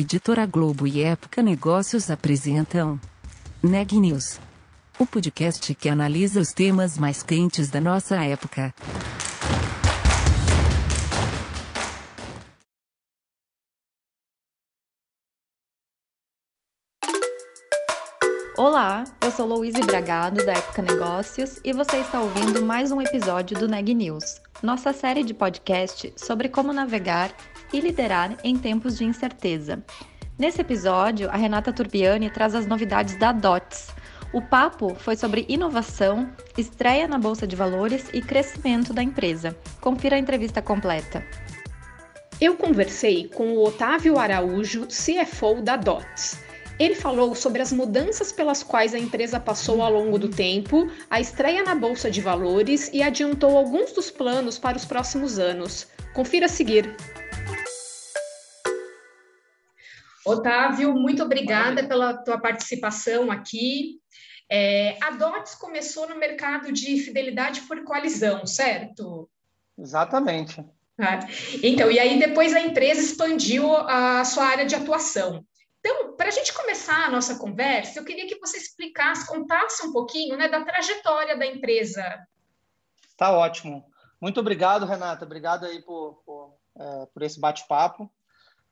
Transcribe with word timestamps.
Editora 0.00 0.46
Globo 0.46 0.86
e 0.86 1.02
Época 1.02 1.42
Negócios 1.42 2.08
apresentam 2.08 3.00
Neg 3.60 3.98
News, 3.98 4.38
o 4.96 5.04
podcast 5.04 5.74
que 5.74 5.88
analisa 5.88 6.38
os 6.38 6.52
temas 6.52 6.96
mais 6.96 7.20
quentes 7.20 7.68
da 7.68 7.80
nossa 7.80 8.14
época. 8.24 8.72
Olá, 18.56 19.02
eu 19.20 19.32
sou 19.32 19.46
Louise 19.48 19.80
Bragado 19.80 20.46
da 20.46 20.52
Época 20.52 20.80
Negócios 20.80 21.58
e 21.64 21.72
você 21.72 21.96
está 21.96 22.20
ouvindo 22.20 22.64
mais 22.64 22.92
um 22.92 23.02
episódio 23.02 23.58
do 23.58 23.66
Neg 23.66 23.92
News, 23.92 24.40
nossa 24.62 24.92
série 24.92 25.24
de 25.24 25.34
podcast 25.34 26.14
sobre 26.16 26.48
como 26.48 26.72
navegar 26.72 27.34
e 27.72 27.80
liderar 27.80 28.36
em 28.42 28.56
tempos 28.56 28.96
de 28.96 29.04
incerteza. 29.04 29.82
Nesse 30.38 30.60
episódio, 30.60 31.28
a 31.30 31.36
Renata 31.36 31.72
Turbiani 31.72 32.30
traz 32.30 32.54
as 32.54 32.66
novidades 32.66 33.16
da 33.16 33.32
DOTS. 33.32 33.88
O 34.32 34.40
papo 34.40 34.94
foi 34.94 35.16
sobre 35.16 35.44
inovação, 35.48 36.30
estreia 36.56 37.08
na 37.08 37.18
Bolsa 37.18 37.46
de 37.46 37.56
Valores 37.56 38.08
e 38.12 38.20
crescimento 38.20 38.92
da 38.92 39.02
empresa. 39.02 39.56
Confira 39.80 40.16
a 40.16 40.18
entrevista 40.18 40.62
completa. 40.62 41.24
Eu 42.40 42.56
conversei 42.56 43.26
com 43.28 43.54
o 43.54 43.64
Otávio 43.66 44.16
Araújo, 44.16 44.86
CFO 44.86 45.60
da 45.60 45.76
DOTS. 45.76 46.38
Ele 46.78 46.94
falou 46.94 47.34
sobre 47.34 47.60
as 47.60 47.72
mudanças 47.72 48.30
pelas 48.30 48.62
quais 48.62 48.94
a 48.94 48.98
empresa 48.98 49.40
passou 49.40 49.82
ao 49.82 49.92
longo 49.92 50.16
do 50.16 50.28
tempo, 50.28 50.88
a 51.10 51.20
estreia 51.20 51.64
na 51.64 51.74
Bolsa 51.74 52.08
de 52.08 52.20
Valores 52.20 52.88
e 52.92 53.02
adiantou 53.02 53.58
alguns 53.58 53.90
dos 53.90 54.08
planos 54.08 54.56
para 54.56 54.76
os 54.76 54.84
próximos 54.84 55.40
anos. 55.40 55.88
Confira 56.14 56.46
a 56.46 56.48
seguir. 56.48 56.94
Otávio, 60.28 60.94
muito 60.94 61.22
obrigada 61.22 61.86
pela 61.86 62.14
tua 62.14 62.38
participação 62.38 63.30
aqui. 63.30 64.00
É, 64.50 64.96
a 65.02 65.10
DOTS 65.10 65.54
começou 65.56 66.08
no 66.08 66.16
mercado 66.16 66.72
de 66.72 66.98
fidelidade 67.00 67.62
por 67.62 67.84
coalizão, 67.84 68.46
certo? 68.46 69.28
Exatamente. 69.76 70.64
Ah, 70.98 71.20
então, 71.62 71.90
e 71.90 71.98
aí 71.98 72.18
depois 72.18 72.54
a 72.54 72.60
empresa 72.60 73.00
expandiu 73.00 73.76
a 73.76 74.24
sua 74.24 74.44
área 74.44 74.66
de 74.66 74.74
atuação. 74.74 75.44
Então, 75.78 76.16
para 76.16 76.28
a 76.28 76.32
gente 76.32 76.52
começar 76.52 77.06
a 77.06 77.10
nossa 77.10 77.38
conversa, 77.38 78.00
eu 78.00 78.04
queria 78.04 78.26
que 78.26 78.38
você 78.40 78.56
explicasse, 78.56 79.28
contasse 79.28 79.86
um 79.86 79.92
pouquinho 79.92 80.36
né, 80.36 80.48
da 80.48 80.64
trajetória 80.64 81.36
da 81.38 81.46
empresa. 81.46 82.02
Tá 83.16 83.30
ótimo. 83.30 83.84
Muito 84.20 84.40
obrigado, 84.40 84.86
Renata. 84.86 85.24
Obrigado 85.24 85.66
aí 85.66 85.80
por, 85.82 86.22
por, 86.24 86.54
é, 86.76 87.06
por 87.06 87.22
esse 87.22 87.38
bate-papo. 87.38 88.10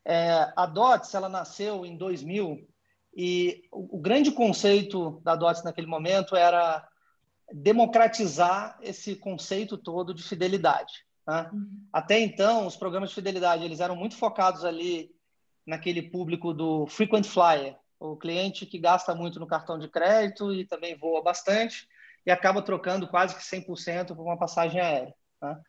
É, 0.08 0.52
a 0.54 0.66
DOTS 0.66 1.14
ela 1.14 1.28
nasceu 1.28 1.84
em 1.84 1.96
2000 1.96 2.64
e 3.16 3.64
o, 3.72 3.96
o 3.96 4.00
grande 4.00 4.30
conceito 4.30 5.20
da 5.24 5.34
DOTS 5.34 5.64
naquele 5.64 5.88
momento 5.88 6.36
era 6.36 6.86
democratizar 7.52 8.78
esse 8.80 9.16
conceito 9.16 9.76
todo 9.76 10.14
de 10.14 10.22
fidelidade. 10.22 11.04
Né? 11.26 11.50
Uhum. 11.52 11.88
Até 11.92 12.20
então, 12.20 12.68
os 12.68 12.76
programas 12.76 13.08
de 13.08 13.16
fidelidade 13.16 13.64
eles 13.64 13.80
eram 13.80 13.96
muito 13.96 14.16
focados 14.16 14.64
ali 14.64 15.10
naquele 15.66 16.02
público 16.02 16.54
do 16.54 16.86
frequent 16.86 17.26
flyer, 17.26 17.76
o 17.98 18.16
cliente 18.16 18.64
que 18.64 18.78
gasta 18.78 19.12
muito 19.12 19.40
no 19.40 19.46
cartão 19.46 19.76
de 19.76 19.88
crédito 19.88 20.54
e 20.54 20.64
também 20.64 20.96
voa 20.96 21.20
bastante 21.20 21.88
e 22.24 22.30
acaba 22.30 22.62
trocando 22.62 23.08
quase 23.08 23.34
que 23.34 23.42
100% 23.42 24.14
por 24.14 24.22
uma 24.22 24.38
passagem 24.38 24.80
aérea. 24.80 25.14
Né? 25.42 25.60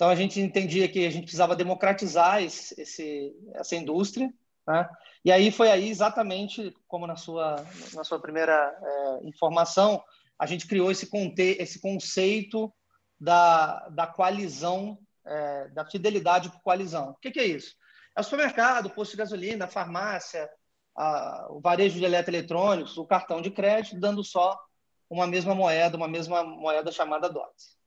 Então 0.00 0.08
a 0.08 0.14
gente 0.14 0.40
entendia 0.40 0.88
que 0.88 1.04
a 1.04 1.10
gente 1.10 1.24
precisava 1.24 1.54
democratizar 1.54 2.42
esse, 2.42 2.80
esse, 2.80 3.36
essa 3.52 3.76
indústria, 3.76 4.32
né? 4.66 4.88
E 5.22 5.30
aí 5.30 5.50
foi 5.50 5.70
aí 5.70 5.90
exatamente 5.90 6.74
como 6.88 7.06
na 7.06 7.16
sua 7.16 7.62
na 7.92 8.02
sua 8.02 8.18
primeira 8.18 8.74
é, 8.82 9.28
informação 9.28 10.02
a 10.38 10.46
gente 10.46 10.66
criou 10.66 10.90
esse 10.90 11.06
conte 11.06 11.54
esse 11.60 11.82
conceito 11.82 12.72
da, 13.20 13.90
da 13.90 14.06
coalizão 14.06 14.98
é, 15.26 15.68
da 15.68 15.84
fidelidade 15.84 16.48
por 16.48 16.62
coalizão. 16.62 17.10
O 17.10 17.16
que, 17.16 17.30
que, 17.30 17.40
é 17.40 17.44
isso? 17.44 17.76
É 18.16 18.22
o 18.22 18.24
supermercado, 18.24 18.86
o 18.86 18.90
posto 18.94 19.10
de 19.10 19.18
gasolina, 19.18 19.66
a 19.66 19.68
farmácia, 19.68 20.48
a, 20.96 21.46
o 21.50 21.60
varejo 21.60 21.98
de 21.98 22.06
eletroeletrônicos, 22.06 22.96
o 22.96 23.04
cartão 23.04 23.42
de 23.42 23.50
crédito, 23.50 24.00
dando 24.00 24.24
só 24.24 24.58
uma 25.10 25.26
mesma 25.26 25.54
moeda, 25.54 25.98
uma 25.98 26.08
mesma 26.08 26.42
moeda 26.42 26.90
chamada 26.90 27.28
DOTS. 27.28 27.79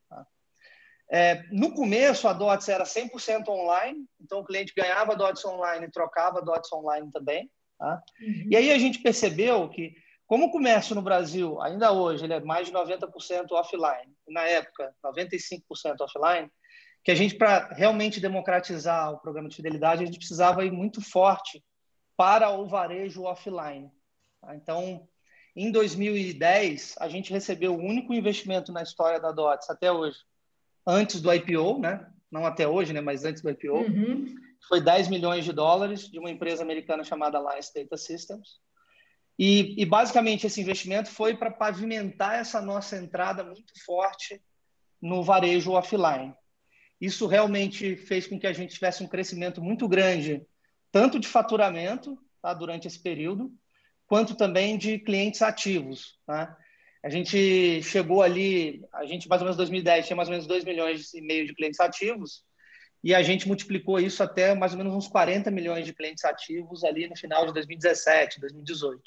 É, 1.13 1.44
no 1.51 1.72
começo, 1.75 2.28
a 2.28 2.34
DOTS 2.34 2.69
era 2.69 2.85
100% 2.85 3.47
online, 3.47 4.03
então 4.19 4.40
o 4.40 4.44
cliente 4.44 4.74
ganhava 4.75 5.16
DOTS 5.16 5.46
online 5.46 5.85
e 5.85 5.91
trocava 5.91 6.41
DOTS 6.41 6.74
online 6.74 7.12
também. 7.12 7.51
Tá? 7.78 8.01
Uhum. 8.19 8.47
E 8.50 8.56
aí 8.56 8.72
a 8.72 8.79
gente 8.79 8.97
percebeu 8.97 9.69
que, 9.69 9.94
como 10.25 10.47
o 10.47 10.51
comércio 10.51 10.96
no 10.96 11.03
Brasil, 11.03 11.62
ainda 11.62 11.91
hoje, 11.91 12.24
ele 12.24 12.34
é 12.34 12.40
mais 12.40 12.66
de 12.66 12.74
90% 12.74 13.51
offline, 13.51 14.12
na 14.28 14.41
época, 14.41 14.91
95% 15.06 16.01
offline, 16.01 16.51
que 17.03 17.12
a 17.12 17.16
gente, 17.16 17.35
para 17.35 17.68
realmente 17.75 18.19
democratizar 18.19 19.13
o 19.13 19.19
programa 19.19 19.50
de 19.50 19.56
fidelidade, 19.56 20.01
a 20.01 20.06
gente 20.07 20.18
precisava 20.18 20.66
ir 20.66 20.72
muito 20.72 21.00
forte 21.00 21.63
para 22.18 22.50
o 22.50 22.66
varejo 22.66 23.22
offline. 23.22 23.91
Tá? 24.41 24.56
Então, 24.56 25.07
em 25.56 25.72
2010, 25.72 26.95
a 27.00 27.07
gente 27.07 27.31
recebeu 27.31 27.75
o 27.75 27.80
único 27.80 28.16
investimento 28.16 28.72
na 28.72 28.81
história 28.81 29.19
da 29.19 29.31
DOTS 29.31 29.69
até 29.69 29.91
hoje, 29.91 30.18
antes 30.85 31.21
do 31.21 31.33
IPO, 31.33 31.79
né? 31.79 32.05
não 32.31 32.45
até 32.45 32.67
hoje, 32.67 32.94
né? 32.94 33.01
mas 33.01 33.23
antes 33.23 33.41
do 33.41 33.49
IPO, 33.49 33.77
uhum. 33.77 34.35
foi 34.67 34.81
10 34.81 35.07
milhões 35.07 35.45
de 35.45 35.53
dólares 35.53 36.09
de 36.09 36.17
uma 36.17 36.31
empresa 36.31 36.63
americana 36.63 37.03
chamada 37.03 37.38
Alliance 37.38 37.71
Data 37.73 37.95
Systems. 37.95 38.59
E, 39.38 39.81
e 39.81 39.85
basicamente 39.85 40.47
esse 40.47 40.61
investimento 40.61 41.09
foi 41.09 41.35
para 41.35 41.51
pavimentar 41.51 42.35
essa 42.35 42.61
nossa 42.61 42.97
entrada 42.97 43.44
muito 43.44 43.73
forte 43.85 44.41
no 45.01 45.23
varejo 45.23 45.71
offline. 45.71 46.33
Isso 47.00 47.27
realmente 47.27 47.95
fez 47.95 48.25
com 48.25 48.39
que 48.39 48.47
a 48.47 48.53
gente 48.53 48.73
tivesse 48.73 49.03
um 49.03 49.07
crescimento 49.07 49.61
muito 49.61 49.88
grande, 49.88 50.45
tanto 50.91 51.19
de 51.19 51.27
faturamento 51.27 52.17
tá, 52.41 52.53
durante 52.53 52.88
esse 52.88 53.01
período, 53.01 53.51
quanto 54.07 54.35
também 54.35 54.77
de 54.77 55.00
clientes 55.00 55.41
ativos. 55.41 56.19
Tá? 56.25 56.57
A 57.03 57.09
gente 57.09 57.84
chegou 57.84 58.22
ali, 58.22 58.86
a 58.94 59.06
gente 59.06 59.28
mais 59.28 59.41
ou 59.41 59.46
menos 59.46 59.58
em 59.58 59.64
2010 59.64 60.08
tinha 60.08 60.16
mais 60.16 60.30
ou 60.30 60.31
menos 60.31 60.47
2 60.47 60.64
milhões 60.64 61.14
e 61.14 61.22
meio 61.22 61.46
de 61.46 61.53
clientes 61.53 61.80
ativos, 61.80 62.46
e 63.03 63.14
a 63.14 63.22
gente 63.22 63.46
multiplicou 63.46 64.00
isso 64.00 64.24
até 64.24 64.56
mais 64.56 64.72
ou 64.72 64.78
menos 64.78 64.94
uns 64.94 65.08
40 65.09 65.52
milhões 65.52 65.86
de 65.86 65.94
clientes 65.94 66.24
ativos 66.24 66.86
ali 66.86 67.09
no 67.09 67.18
final 67.18 67.46
de 67.46 67.53
2017, 67.53 68.40
2018. 68.40 69.02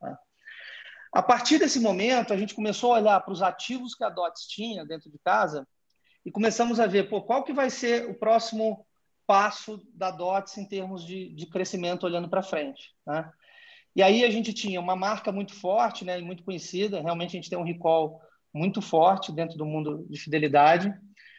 Né? 0.00 0.16
A 1.12 1.20
partir 1.20 1.58
desse 1.58 1.80
momento, 1.80 2.32
a 2.32 2.36
gente 2.36 2.54
começou 2.54 2.94
a 2.94 3.00
olhar 3.00 3.20
para 3.20 3.32
os 3.32 3.42
ativos 3.42 3.96
que 3.96 4.04
a 4.04 4.08
DOTS 4.08 4.46
tinha 4.46 4.86
dentro 4.86 5.10
de 5.10 5.18
casa 5.18 5.66
e 6.24 6.30
começamos 6.30 6.78
a 6.78 6.86
ver 6.86 7.08
pô, 7.08 7.20
qual 7.22 7.42
que 7.42 7.52
vai 7.52 7.68
ser 7.68 8.08
o 8.08 8.14
próximo 8.14 8.86
passo 9.26 9.84
da 9.92 10.12
DOTS 10.12 10.58
em 10.58 10.64
termos 10.64 11.04
de, 11.04 11.34
de 11.34 11.46
crescimento 11.46 12.04
olhando 12.04 12.28
para 12.28 12.42
frente. 12.42 12.94
Né? 13.04 13.28
E 13.94 14.02
aí 14.02 14.24
a 14.24 14.30
gente 14.30 14.52
tinha 14.52 14.80
uma 14.80 14.94
marca 14.94 15.32
muito 15.32 15.54
forte, 15.54 16.04
né, 16.04 16.18
e 16.18 16.22
muito 16.22 16.44
conhecida. 16.44 17.00
Realmente 17.00 17.30
a 17.30 17.40
gente 17.40 17.50
tem 17.50 17.58
um 17.58 17.64
recall 17.64 18.20
muito 18.52 18.80
forte 18.80 19.32
dentro 19.32 19.56
do 19.56 19.66
mundo 19.66 20.06
de 20.08 20.18
fidelidade. 20.18 20.94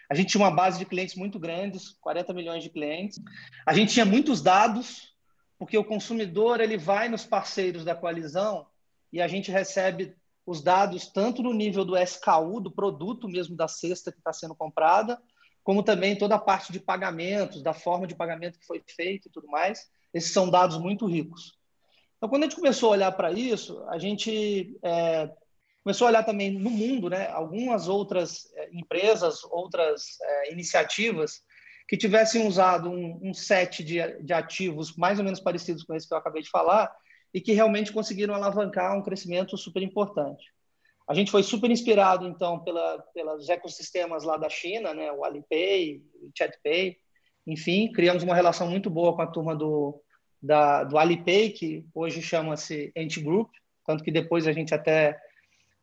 A 0.09 0.13
gente 0.15 0.29
tinha 0.29 0.43
uma 0.43 0.51
base 0.51 0.77
de 0.77 0.85
clientes 0.85 1.15
muito 1.15 1.39
grandes, 1.39 1.93
40 2.01 2.33
milhões 2.33 2.63
de 2.63 2.69
clientes. 2.69 3.19
A 3.65 3.73
gente 3.73 3.93
tinha 3.93 4.05
muitos 4.05 4.41
dados, 4.41 5.15
porque 5.57 5.77
o 5.77 5.85
consumidor 5.85 6.59
ele 6.59 6.77
vai 6.77 7.07
nos 7.07 7.25
parceiros 7.25 7.85
da 7.85 7.95
coalizão 7.95 8.67
e 9.11 9.21
a 9.21 9.27
gente 9.27 9.51
recebe 9.51 10.13
os 10.45 10.61
dados 10.61 11.07
tanto 11.07 11.41
no 11.41 11.53
nível 11.53 11.85
do 11.85 11.97
SKU, 11.97 12.59
do 12.59 12.71
produto 12.71 13.29
mesmo 13.29 13.55
da 13.55 13.67
cesta 13.67 14.11
que 14.11 14.17
está 14.17 14.33
sendo 14.33 14.55
comprada, 14.55 15.21
como 15.63 15.83
também 15.83 16.17
toda 16.17 16.35
a 16.35 16.39
parte 16.39 16.73
de 16.73 16.79
pagamentos, 16.79 17.61
da 17.61 17.73
forma 17.73 18.07
de 18.07 18.15
pagamento 18.15 18.59
que 18.59 18.65
foi 18.65 18.83
feito 18.85 19.27
e 19.27 19.31
tudo 19.31 19.47
mais. 19.47 19.89
Esses 20.13 20.33
são 20.33 20.49
dados 20.49 20.77
muito 20.77 21.05
ricos. 21.05 21.60
Então, 22.21 22.29
quando 22.29 22.43
a 22.43 22.45
gente 22.45 22.55
começou 22.55 22.89
a 22.89 22.91
olhar 22.91 23.11
para 23.13 23.31
isso, 23.31 23.83
a 23.87 23.97
gente 23.97 24.77
é, 24.83 25.27
começou 25.83 26.05
a 26.05 26.11
olhar 26.11 26.23
também 26.23 26.51
no 26.51 26.69
mundo, 26.69 27.09
né, 27.09 27.27
algumas 27.31 27.87
outras 27.87 28.45
é, 28.53 28.69
empresas, 28.71 29.43
outras 29.45 30.21
é, 30.21 30.53
iniciativas 30.53 31.41
que 31.89 31.97
tivessem 31.97 32.45
usado 32.45 32.91
um, 32.91 33.19
um 33.23 33.33
set 33.33 33.83
de, 33.83 34.23
de, 34.23 34.33
ativos 34.33 34.95
mais 34.95 35.17
ou 35.17 35.25
menos 35.25 35.39
parecidos 35.39 35.83
com 35.83 35.95
esse 35.95 36.07
que 36.07 36.13
eu 36.13 36.17
acabei 36.19 36.43
de 36.43 36.49
falar 36.51 36.95
e 37.33 37.41
que 37.41 37.53
realmente 37.53 37.91
conseguiram 37.91 38.35
alavancar 38.35 38.95
um 38.95 39.01
crescimento 39.01 39.57
super 39.57 39.81
importante. 39.81 40.45
A 41.09 41.15
gente 41.15 41.31
foi 41.31 41.41
super 41.41 41.71
inspirado, 41.71 42.27
então, 42.27 42.59
pela, 42.59 42.99
pelos 43.15 43.49
ecossistemas 43.49 44.23
lá 44.23 44.37
da 44.37 44.47
China, 44.47 44.93
né, 44.93 45.11
o 45.11 45.25
Alipay, 45.25 46.03
o 46.21 46.29
ChatPay, 46.37 46.97
enfim, 47.47 47.91
criamos 47.91 48.21
uma 48.21 48.35
relação 48.35 48.69
muito 48.69 48.91
boa 48.91 49.15
com 49.15 49.23
a 49.23 49.27
turma 49.27 49.55
do, 49.55 49.99
da, 50.41 50.83
do 50.83 50.97
Alipay, 50.97 51.51
que 51.51 51.85
hoje 51.93 52.21
chama-se 52.21 52.91
Antigroup, 52.97 53.49
tanto 53.85 54.03
que 54.03 54.11
depois 54.11 54.47
a 54.47 54.51
gente 54.51 54.73
até 54.73 55.19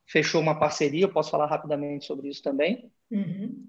fechou 0.07 0.41
uma 0.41 0.57
parceria, 0.57 1.05
eu 1.05 1.13
posso 1.13 1.29
falar 1.29 1.45
rapidamente 1.45 2.05
sobre 2.05 2.29
isso 2.29 2.41
também. 2.41 2.91
Uhum. 3.11 3.67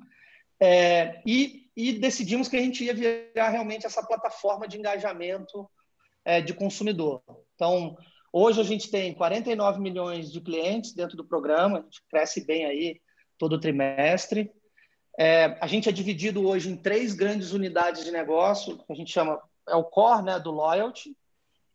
É, 0.59 1.21
e, 1.25 1.71
e, 1.77 1.93
decidimos 1.93 2.49
que 2.49 2.57
a 2.57 2.61
gente 2.61 2.85
ia 2.85 2.95
virar 2.95 3.49
realmente 3.49 3.87
essa 3.87 4.03
plataforma 4.03 4.67
de 4.67 4.79
engajamento 4.79 5.69
é, 6.25 6.41
de 6.41 6.53
consumidor. 6.53 7.23
Então, 7.55 7.97
hoje 8.33 8.61
a 8.61 8.65
gente 8.65 8.91
tem 8.91 9.15
49 9.15 9.81
milhões 9.81 10.31
de 10.31 10.41
clientes 10.41 10.95
dentro 10.95 11.17
do 11.17 11.25
programa, 11.25 11.79
a 11.79 11.83
gente 11.83 12.03
cresce 12.11 12.45
bem 12.45 12.67
aí 12.67 13.01
todo 13.39 13.61
trimestre. 13.61 14.51
É, 15.19 15.59
a 15.61 15.67
gente 15.67 15.89
é 15.89 15.93
dividido 15.93 16.47
hoje 16.47 16.71
em 16.71 16.77
três 16.77 17.15
grandes 17.15 17.53
unidades 17.53 18.05
de 18.05 18.11
negócio, 18.11 18.79
que 18.79 18.93
a 18.93 18.95
gente 18.95 19.13
chama, 19.13 19.41
é 19.69 19.75
o 19.75 19.85
core 19.85 20.25
né, 20.25 20.39
do 20.39 20.51
Loyalty, 20.51 21.17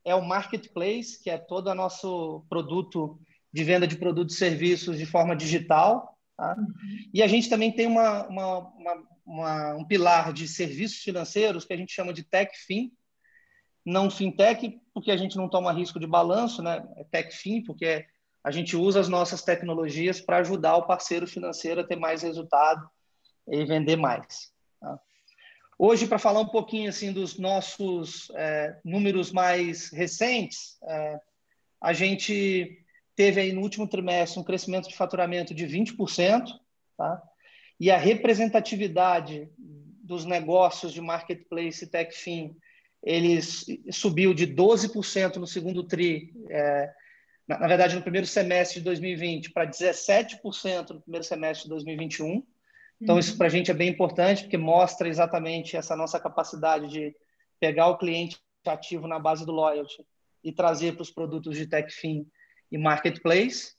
é 0.04 0.14
o 0.14 0.26
Marketplace, 0.26 1.22
que 1.22 1.30
é 1.30 1.38
todo 1.38 1.68
o 1.68 1.76
nosso 1.76 2.46
produto 2.50 3.20
de 3.52 3.64
venda 3.64 3.88
de 3.88 3.98
produtos 3.98 4.36
e 4.36 4.40
serviços 4.40 4.98
de 4.98 5.06
forma 5.06 5.36
digital. 5.36 6.16
Tá? 6.38 6.56
E 7.14 7.24
a 7.24 7.28
gente 7.28 7.50
também 7.50 7.72
tem 7.72 7.88
uma, 7.88 8.28
uma, 8.28 8.60
uma, 8.60 9.04
uma, 9.26 9.76
um 9.76 9.86
pilar 9.86 10.32
de 10.32 10.48
serviços 10.48 11.00
financeiros 11.00 11.66
que 11.66 11.74
a 11.74 11.78
gente 11.78 11.94
chama 11.94 12.14
de 12.14 12.24
TechFin, 12.24 12.92
não 13.86 14.10
fintech, 14.10 14.80
porque 14.94 15.12
a 15.12 15.18
gente 15.18 15.38
não 15.38 15.50
toma 15.50 15.72
risco 15.72 16.00
de 16.00 16.08
balanço, 16.08 16.62
né? 16.62 16.84
É 16.98 17.04
TechFin, 17.04 17.64
porque 17.64 18.06
a 18.44 18.52
gente 18.52 18.76
usa 18.76 19.00
as 19.00 19.08
nossas 19.10 19.44
tecnologias 19.44 20.20
para 20.20 20.38
ajudar 20.38 20.76
o 20.78 20.86
parceiro 20.86 21.28
financeiro 21.28 21.82
a 21.82 21.84
ter 21.84 21.96
mais 21.96 22.22
resultado 22.22 22.88
e 23.48 23.64
vender 23.66 23.96
mais. 23.96 24.52
Hoje, 25.78 26.08
para 26.08 26.18
falar 26.18 26.40
um 26.40 26.48
pouquinho 26.48 26.90
assim 26.90 27.12
dos 27.12 27.38
nossos 27.38 28.32
é, 28.36 28.80
números 28.84 29.32
mais 29.32 29.92
recentes, 29.92 30.78
é, 30.84 31.20
a 31.82 31.92
gente 31.92 32.82
teve 33.16 33.42
aí 33.42 33.52
no 33.52 33.62
último 33.62 33.88
trimestre 33.88 34.40
um 34.40 34.44
crescimento 34.44 34.88
de 34.88 34.96
faturamento 34.96 35.54
de 35.54 35.66
20%, 35.66 36.48
tá? 36.98 37.22
e 37.80 37.92
a 37.92 37.98
representatividade 37.98 39.50
dos 39.58 40.24
negócios 40.24 40.94
de 40.94 41.02
marketplace 41.02 41.84
e 41.84 41.88
TechFin 41.88 42.56
ele 43.04 43.40
subiu 43.92 44.34
de 44.34 44.48
12% 44.48 45.36
no 45.36 45.46
segundo 45.46 45.84
TRI, 45.84 46.34
é, 46.50 46.92
na, 47.48 47.60
na, 47.60 47.68
verdade, 47.68 47.96
no 47.96 48.02
primeiro 48.02 48.26
semestre 48.26 48.80
de 48.80 48.86
2020, 48.86 49.52
para 49.52 49.70
17% 49.70 50.90
no 50.90 51.02
primeiro 51.02 51.24
semestre 51.24 51.66
de 51.66 51.70
2021. 51.70 52.44
Então, 53.06 53.20
isso 53.20 53.38
para 53.38 53.46
a 53.46 53.50
gente 53.52 53.70
é 53.70 53.74
bem 53.74 53.88
importante, 53.88 54.42
porque 54.42 54.58
mostra 54.58 55.08
exatamente 55.08 55.78
essa 55.78 55.96
nossa 55.96 56.20
capacidade 56.20 56.88
de 56.88 57.16
pegar 57.60 57.88
o 57.88 58.00
cliente 58.00 58.40
ativo 58.66 59.08
na 59.08 59.20
base 59.20 59.46
do 59.46 59.52
loyalty 59.52 60.04
e 60.44 60.52
trazer 60.52 60.94
para 60.94 61.04
os 61.04 61.12
produtos 61.12 61.56
de 61.56 61.68
TechFin 61.68 62.26
e 62.72 62.80
Marketplace. 62.80 63.76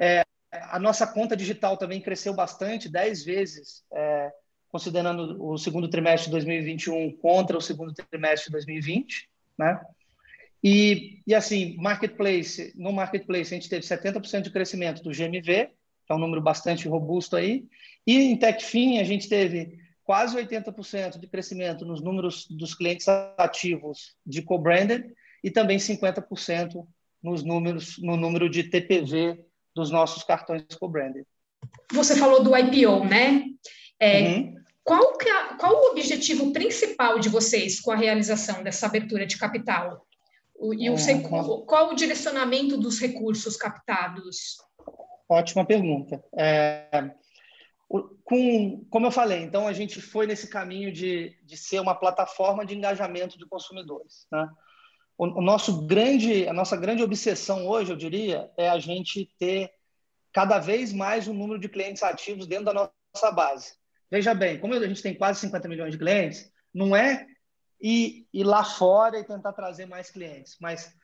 É, 0.00 0.24
a 0.50 0.80
nossa 0.80 1.06
conta 1.06 1.36
digital 1.36 1.76
também 1.76 2.00
cresceu 2.00 2.34
bastante, 2.34 2.88
10 2.88 3.24
vezes, 3.24 3.84
é, 3.92 4.32
considerando 4.68 5.40
o 5.40 5.56
segundo 5.56 5.88
trimestre 5.88 6.24
de 6.24 6.32
2021 6.32 7.18
contra 7.18 7.56
o 7.56 7.60
segundo 7.60 7.94
trimestre 7.94 8.46
de 8.46 8.52
2020, 8.54 9.30
né? 9.56 9.80
E, 10.60 11.22
e 11.24 11.36
assim, 11.36 11.76
marketplace, 11.76 12.72
no 12.74 12.92
marketplace 12.92 13.54
a 13.54 13.56
gente 13.56 13.68
teve 13.68 13.86
70% 13.86 14.42
de 14.42 14.50
crescimento 14.50 15.04
do 15.04 15.12
GMV, 15.12 15.70
que 16.04 16.12
é 16.12 16.14
um 16.16 16.18
número 16.18 16.42
bastante 16.42 16.88
robusto 16.88 17.36
aí, 17.36 17.68
e 18.06 18.16
em 18.16 18.36
TechFin 18.36 18.98
a 18.98 19.04
gente 19.04 19.28
teve 19.28 19.78
quase 20.04 20.36
80% 20.36 21.18
de 21.18 21.26
crescimento 21.28 21.84
nos 21.84 22.02
números 22.02 22.46
dos 22.50 22.74
clientes 22.74 23.06
ativos 23.38 24.16
de 24.26 24.42
co-branded 24.42 25.12
e 25.42 25.50
também 25.50 25.78
50% 25.78 26.86
nos 27.22 27.44
números 27.44 27.96
no 27.98 28.16
número 28.16 28.48
de 28.48 28.64
TPV 28.64 29.44
dos 29.74 29.90
nossos 29.90 30.22
cartões 30.22 30.64
co-branded. 30.78 31.24
Você 31.92 32.16
falou 32.16 32.42
do 32.42 32.56
IPO, 32.56 33.04
né? 33.04 33.44
É, 33.98 34.22
uhum. 34.22 34.54
qual, 34.82 35.16
é, 35.20 35.54
qual 35.56 35.74
o 35.74 35.90
objetivo 35.90 36.52
principal 36.52 37.18
de 37.18 37.28
vocês 37.28 37.80
com 37.80 37.92
a 37.92 37.96
realização 37.96 38.62
dessa 38.62 38.86
abertura 38.86 39.26
de 39.26 39.38
capital? 39.38 40.06
E 40.76 40.90
o, 40.90 40.94
uhum. 40.94 41.64
qual 41.66 41.90
o 41.90 41.94
direcionamento 41.94 42.76
dos 42.76 42.98
recursos 42.98 43.56
captados? 43.56 44.56
Ótima 45.28 45.64
pergunta. 45.64 46.22
É, 46.36 47.12
com, 48.24 48.86
como 48.88 49.06
eu 49.06 49.10
falei, 49.10 49.40
então 49.40 49.66
a 49.66 49.72
gente 49.72 50.00
foi 50.00 50.24
nesse 50.24 50.48
caminho 50.48 50.92
de, 50.92 51.36
de 51.42 51.56
ser 51.56 51.80
uma 51.80 51.94
plataforma 51.94 52.64
de 52.64 52.76
engajamento 52.76 53.36
de 53.36 53.44
consumidores. 53.46 54.28
Né? 54.30 54.48
O, 55.18 55.26
o, 55.26 55.42
nosso 55.42 55.86
grande, 55.86 56.46
a 56.46 56.52
nossa 56.52 56.76
grande 56.76 57.02
obsessão 57.02 57.66
hoje, 57.66 57.90
eu 57.92 57.96
diria, 57.96 58.48
é 58.56 58.68
a 58.68 58.78
gente 58.78 59.28
ter 59.40 59.72
cada 60.32 60.60
vez 60.60 60.92
mais 60.92 61.26
um 61.26 61.34
número 61.34 61.58
de 61.58 61.68
clientes 61.68 62.04
ativos 62.04 62.46
dentro 62.46 62.66
da 62.66 62.74
nossa 62.74 63.32
base. 63.32 63.74
Veja 64.08 64.34
bem, 64.34 64.60
como 64.60 64.74
a 64.74 64.86
gente 64.86 65.02
tem 65.02 65.14
quase 65.14 65.40
50 65.40 65.68
milhões 65.68 65.90
de 65.90 65.98
clientes, 65.98 66.48
não 66.72 66.94
é 66.94 67.26
ir, 67.80 68.28
ir 68.32 68.44
lá 68.44 68.62
fora 68.62 69.18
e 69.18 69.24
tentar 69.24 69.52
trazer 69.52 69.86
mais 69.86 70.12
clientes, 70.12 70.56
mas 70.60 70.94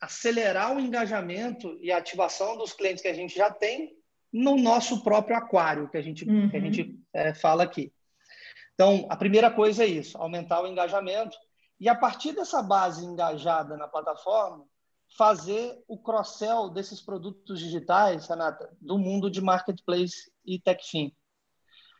acelerar 0.00 0.74
o 0.74 0.80
engajamento 0.80 1.78
e 1.80 1.92
a 1.92 1.98
ativação 1.98 2.56
dos 2.56 2.72
clientes 2.72 3.00
que 3.00 3.08
a 3.08 3.14
gente 3.14 3.36
já 3.36 3.48
tem 3.48 3.99
no 4.32 4.56
nosso 4.56 5.02
próprio 5.02 5.36
aquário, 5.36 5.88
que 5.88 5.96
a 5.96 6.02
gente, 6.02 6.28
uhum. 6.28 6.48
que 6.48 6.56
a 6.56 6.60
gente 6.60 6.98
é, 7.12 7.34
fala 7.34 7.62
aqui. 7.62 7.92
Então, 8.74 9.06
a 9.10 9.16
primeira 9.16 9.50
coisa 9.50 9.84
é 9.84 9.86
isso, 9.86 10.16
aumentar 10.16 10.62
o 10.62 10.66
engajamento 10.66 11.36
e, 11.78 11.88
a 11.88 11.94
partir 11.94 12.32
dessa 12.32 12.62
base 12.62 13.04
engajada 13.04 13.76
na 13.76 13.88
plataforma, 13.88 14.64
fazer 15.16 15.82
o 15.88 15.98
cross-sell 15.98 16.70
desses 16.70 17.00
produtos 17.00 17.58
digitais, 17.58 18.28
Renata, 18.28 18.70
do 18.80 18.98
mundo 18.98 19.30
de 19.30 19.40
marketplace 19.40 20.30
e 20.44 20.58
techfin. 20.58 21.12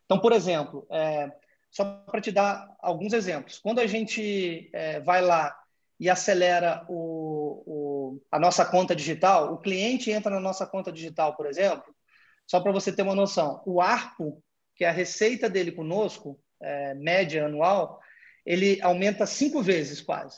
Então, 0.04 0.18
por 0.18 0.32
exemplo, 0.32 0.86
é, 0.90 1.30
só 1.70 1.84
para 2.06 2.20
te 2.20 2.30
dar 2.30 2.74
alguns 2.80 3.12
exemplos, 3.12 3.58
quando 3.58 3.80
a 3.80 3.86
gente 3.86 4.70
é, 4.72 5.00
vai 5.00 5.22
lá 5.22 5.56
e 5.98 6.08
acelera 6.08 6.84
o, 6.88 7.62
o, 7.66 8.22
a 8.30 8.38
nossa 8.38 8.64
conta 8.64 8.96
digital, 8.96 9.52
o 9.52 9.58
cliente 9.58 10.10
entra 10.10 10.30
na 10.30 10.40
nossa 10.40 10.66
conta 10.66 10.90
digital, 10.90 11.36
por 11.36 11.46
exemplo, 11.46 11.94
só 12.50 12.58
para 12.58 12.72
você 12.72 12.92
ter 12.92 13.02
uma 13.02 13.14
noção, 13.14 13.62
o 13.64 13.80
ARPO, 13.80 14.42
que 14.74 14.84
é 14.84 14.88
a 14.88 14.92
receita 14.92 15.48
dele 15.48 15.70
conosco, 15.70 16.36
é, 16.60 16.94
média 16.94 17.46
anual, 17.46 18.00
ele 18.44 18.82
aumenta 18.82 19.24
cinco 19.24 19.62
vezes 19.62 20.00
quase. 20.00 20.36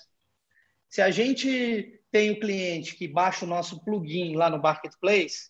Se 0.90 1.00
a 1.00 1.10
gente 1.10 1.98
tem 2.10 2.30
o 2.30 2.38
cliente 2.38 2.96
que 2.96 3.08
baixa 3.08 3.46
o 3.46 3.48
nosso 3.48 3.82
plugin 3.82 4.36
lá 4.36 4.50
no 4.50 4.60
Marketplace, 4.60 5.48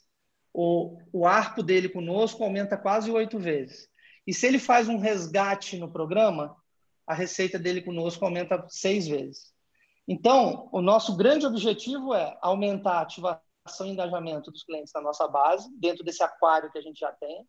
o, 0.54 0.96
o 1.12 1.26
ARPO 1.26 1.64
dele 1.64 1.88
conosco 1.88 2.44
aumenta 2.44 2.76
quase 2.76 3.10
oito 3.10 3.40
vezes. 3.40 3.88
E 4.24 4.32
se 4.32 4.46
ele 4.46 4.60
faz 4.60 4.88
um 4.88 4.98
resgate 4.98 5.76
no 5.76 5.90
programa, 5.90 6.56
a 7.04 7.12
receita 7.12 7.58
dele 7.58 7.82
conosco 7.82 8.24
aumenta 8.24 8.64
seis 8.68 9.08
vezes. 9.08 9.52
Então, 10.06 10.68
o 10.70 10.80
nosso 10.80 11.16
grande 11.16 11.44
objetivo 11.44 12.14
é 12.14 12.38
aumentar 12.40 12.98
a 12.98 13.00
ativação 13.00 13.51
e 13.64 13.88
engajamento 13.88 14.50
dos 14.50 14.64
clientes 14.64 14.92
na 14.94 15.00
nossa 15.00 15.26
base, 15.28 15.68
dentro 15.78 16.04
desse 16.04 16.22
aquário 16.22 16.70
que 16.70 16.78
a 16.78 16.82
gente 16.82 16.98
já 16.98 17.12
tem, 17.12 17.46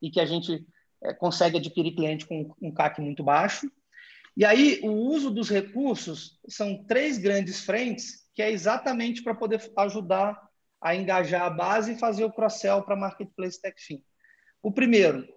e 0.00 0.10
que 0.10 0.20
a 0.20 0.26
gente 0.26 0.64
é, 1.02 1.12
consegue 1.12 1.58
adquirir 1.58 1.94
cliente 1.94 2.26
com 2.26 2.54
um 2.60 2.72
CAC 2.72 3.00
muito 3.00 3.22
baixo. 3.22 3.70
E 4.36 4.44
aí, 4.44 4.80
o 4.82 4.92
uso 4.92 5.30
dos 5.30 5.50
recursos 5.50 6.38
são 6.48 6.84
três 6.84 7.18
grandes 7.18 7.64
frentes, 7.64 8.28
que 8.34 8.42
é 8.42 8.50
exatamente 8.50 9.22
para 9.22 9.34
poder 9.34 9.60
ajudar 9.76 10.40
a 10.80 10.96
engajar 10.96 11.42
a 11.42 11.50
base 11.50 11.92
e 11.92 11.98
fazer 11.98 12.24
o 12.24 12.32
cross-sell 12.32 12.82
para 12.82 12.96
Marketplace 12.96 13.60
TechFin. 13.60 14.02
O 14.62 14.72
primeiro 14.72 15.28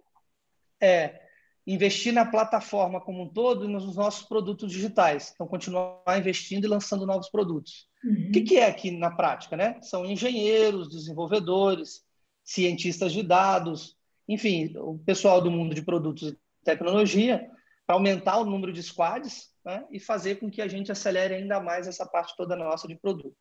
é 0.81 1.24
investir 1.67 2.13
na 2.13 2.25
plataforma 2.25 3.01
como 3.01 3.23
um 3.23 3.29
todo 3.29 3.65
e 3.65 3.67
nos 3.67 3.95
nossos 3.95 4.27
produtos 4.27 4.71
digitais. 4.71 5.31
Então, 5.33 5.47
continuar 5.47 6.03
investindo 6.17 6.65
e 6.65 6.67
lançando 6.67 7.05
novos 7.05 7.29
produtos. 7.29 7.87
Uhum. 8.03 8.27
O 8.27 8.31
que, 8.31 8.41
que 8.41 8.57
é 8.57 8.67
aqui 8.67 8.91
na 8.91 9.09
prática? 9.09 9.57
Né? 9.57 9.79
São 9.81 10.05
engenheiros, 10.05 10.89
desenvolvedores, 10.89 12.03
cientistas 12.43 13.11
de 13.11 13.23
dados, 13.23 13.97
enfim, 14.27 14.73
o 14.77 14.99
pessoal 14.99 15.41
do 15.41 15.49
mundo 15.49 15.73
de 15.73 15.81
produtos 15.81 16.31
e 16.31 16.37
tecnologia, 16.63 17.49
para 17.85 17.95
aumentar 17.95 18.37
o 18.37 18.45
número 18.45 18.73
de 18.73 18.81
squads 18.81 19.51
né? 19.63 19.85
e 19.91 19.99
fazer 19.99 20.35
com 20.35 20.49
que 20.49 20.61
a 20.61 20.67
gente 20.67 20.91
acelere 20.91 21.33
ainda 21.33 21.59
mais 21.59 21.87
essa 21.87 22.05
parte 22.05 22.35
toda 22.35 22.55
nossa 22.55 22.87
de 22.87 22.95
produtos. 22.95 23.35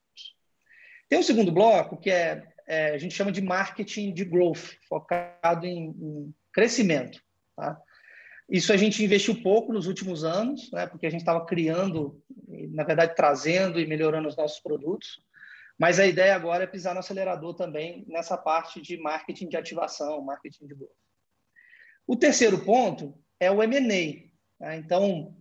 Tem 1.09 1.19
um 1.19 1.23
segundo 1.23 1.53
bloco, 1.53 1.99
que 1.99 2.11
é, 2.11 2.43
é, 2.67 2.95
a 2.95 2.99
gente 2.99 3.15
chama 3.15 3.31
de 3.31 3.43
marketing 3.43 4.13
de 4.13 4.25
growth, 4.25 4.77
focado 4.89 5.67
em, 5.67 5.91
em 5.91 6.35
crescimento. 6.53 7.23
Tá? 7.57 7.81
Isso 8.49 8.73
a 8.73 8.77
gente 8.77 9.03
investiu 9.03 9.43
pouco 9.43 9.73
nos 9.73 9.87
últimos 9.87 10.23
anos, 10.23 10.71
né, 10.71 10.87
porque 10.87 11.07
a 11.07 11.11
gente 11.11 11.21
estava 11.21 11.45
criando, 11.47 12.23
na 12.71 12.85
verdade, 12.85 13.17
trazendo 13.17 13.81
e 13.81 13.87
melhorando 13.87 14.29
os 14.29 14.37
nossos 14.37 14.61
produtos. 14.61 15.23
Mas 15.79 15.99
a 15.99 16.07
ideia 16.07 16.37
agora 16.37 16.65
é 16.65 16.67
pisar 16.67 16.95
no 16.95 17.01
acelerador 17.01 17.55
também 17.55 18.05
nessa 18.07 18.37
parte 18.37 18.81
de 18.81 18.97
marketing 18.97 19.49
de 19.49 19.57
ativação, 19.57 20.21
marketing 20.23 20.67
de 20.67 20.75
growth. 20.75 20.91
O 22.07 22.17
terceiro 22.17 22.63
ponto 22.65 23.19
é 23.41 23.51
o 23.51 23.63
M&A. 23.63 24.65
Né? 24.65 24.77
Então, 24.77 25.37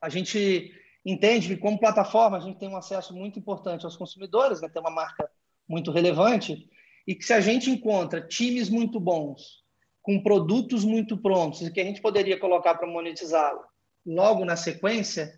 a 0.00 0.08
gente 0.08 0.72
entende 1.04 1.48
que, 1.48 1.56
como 1.56 1.78
plataforma, 1.78 2.38
a 2.38 2.40
gente 2.40 2.58
tem 2.58 2.68
um 2.68 2.76
acesso 2.76 3.14
muito 3.14 3.38
importante 3.38 3.84
aos 3.84 3.96
consumidores, 3.96 4.60
né? 4.60 4.68
tem 4.68 4.80
uma 4.80 4.90
marca 4.90 5.28
muito 5.68 5.90
relevante, 5.90 6.68
e 7.06 7.14
que 7.14 7.24
se 7.24 7.32
a 7.32 7.40
gente 7.40 7.70
encontra 7.70 8.26
times 8.26 8.68
muito 8.68 8.98
bons 8.98 9.59
com 10.02 10.22
produtos 10.22 10.84
muito 10.84 11.16
prontos 11.16 11.62
e 11.62 11.72
que 11.72 11.80
a 11.80 11.84
gente 11.84 12.00
poderia 12.00 12.38
colocar 12.38 12.74
para 12.74 12.88
monetizá-lo 12.88 13.60
logo 14.04 14.44
na 14.44 14.56
sequência, 14.56 15.32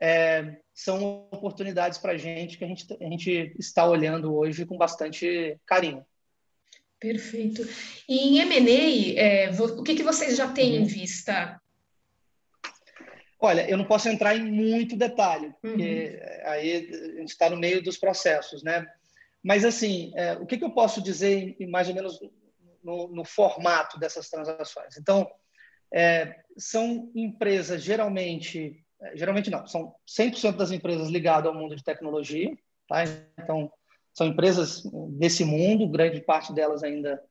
é, 0.00 0.56
são 0.74 1.28
oportunidades 1.30 1.98
para 1.98 2.12
a 2.12 2.16
gente 2.16 2.56
que 2.56 2.64
a 2.64 2.66
gente, 2.66 3.54
está 3.58 3.86
olhando 3.86 4.34
hoje 4.34 4.64
com 4.64 4.78
bastante 4.78 5.58
carinho. 5.66 6.04
Perfeito. 6.98 7.66
E 8.08 8.28
em 8.28 8.38
M&A, 8.40 9.20
é, 9.20 9.50
o 9.50 9.82
que, 9.82 9.94
que 9.94 10.02
vocês 10.02 10.36
já 10.36 10.50
têm 10.50 10.76
uhum. 10.76 10.82
em 10.82 10.84
vista? 10.84 11.60
Olha, 13.38 13.68
eu 13.68 13.78
não 13.78 13.86
posso 13.86 14.08
entrar 14.08 14.36
em 14.36 14.42
muito 14.42 14.96
detalhe, 14.96 15.52
porque 15.62 16.20
uhum. 16.20 16.50
aí 16.50 16.76
a 17.16 17.20
gente 17.20 17.30
está 17.30 17.48
no 17.48 17.56
meio 17.56 17.82
dos 17.82 17.96
processos, 17.96 18.62
né? 18.62 18.86
Mas, 19.42 19.64
assim, 19.64 20.12
é, 20.14 20.34
o 20.34 20.44
que, 20.44 20.58
que, 20.58 20.64
eu 20.64 20.70
posso 20.70 21.02
dizer 21.02 21.56
mais 21.68 21.88
ou 21.88 21.94
menos 21.94 22.20
no, 22.82 23.08
no 23.08 23.24
formato 23.24 23.98
dessas 23.98 24.28
transações? 24.28 24.96
Então, 24.98 25.30
é, 25.92 26.40
são 26.56 27.10
empresas 27.14 27.82
geralmente, 27.82 28.84
é, 29.00 29.16
geralmente 29.16 29.50
não, 29.50 29.66
são 29.66 29.94
100% 30.06 30.56
das 30.56 30.70
empresas 30.70 31.08
ligadas 31.08 31.46
ao 31.46 31.58
mundo 31.58 31.74
de 31.74 31.84
tecnologia, 31.84 32.56
tá? 32.88 33.04
Então, 33.38 33.72
são 34.12 34.26
empresas 34.26 34.82
desse 35.10 35.44
mundo, 35.44 35.88
grande 35.88 36.20
parte 36.20 36.52
delas 36.52 36.82
ainda, 36.82 37.22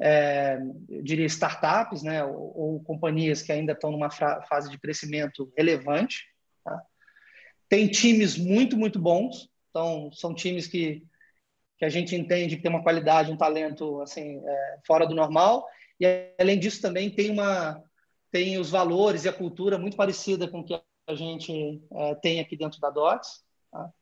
é, 0.00 0.58
eu 0.88 1.02
diria, 1.02 1.26
startups, 1.26 2.02
né? 2.02 2.24
Ou, 2.24 2.58
ou, 2.58 2.84
companhias 2.84 3.42
que 3.42 3.52
ainda 3.52 3.72
estão 3.72 3.90
numa 3.90 4.10
fase 4.10 4.70
de 4.70 4.78
crescimento 4.78 5.52
relevante. 5.56 6.24
Tá? 6.64 6.82
Tem 7.68 7.88
times 7.88 8.36
muito, 8.36 8.76
muito 8.76 8.98
bons, 8.98 9.48
então, 9.70 10.10
são 10.12 10.34
times 10.34 10.66
que 10.66 11.04
que 11.78 11.84
a 11.84 11.88
gente 11.88 12.14
entende 12.14 12.56
que 12.56 12.62
tem 12.62 12.70
uma 12.70 12.82
qualidade, 12.82 13.32
um 13.32 13.36
talento 13.36 14.00
assim 14.00 14.40
é, 14.44 14.78
fora 14.86 15.06
do 15.06 15.14
normal 15.14 15.66
e 16.00 16.06
além 16.38 16.58
disso 16.58 16.80
também 16.80 17.10
tem 17.10 17.30
uma 17.30 17.82
tem 18.30 18.58
os 18.58 18.70
valores 18.70 19.24
e 19.24 19.28
a 19.28 19.32
cultura 19.32 19.78
muito 19.78 19.96
parecida 19.96 20.48
com 20.48 20.60
o 20.60 20.64
que 20.64 20.74
a 21.06 21.14
gente 21.14 21.80
é, 21.92 22.14
tem 22.16 22.40
aqui 22.40 22.56
dentro 22.56 22.80
da 22.80 22.90
DOTS. 22.90 23.44
Tá? 23.70 23.92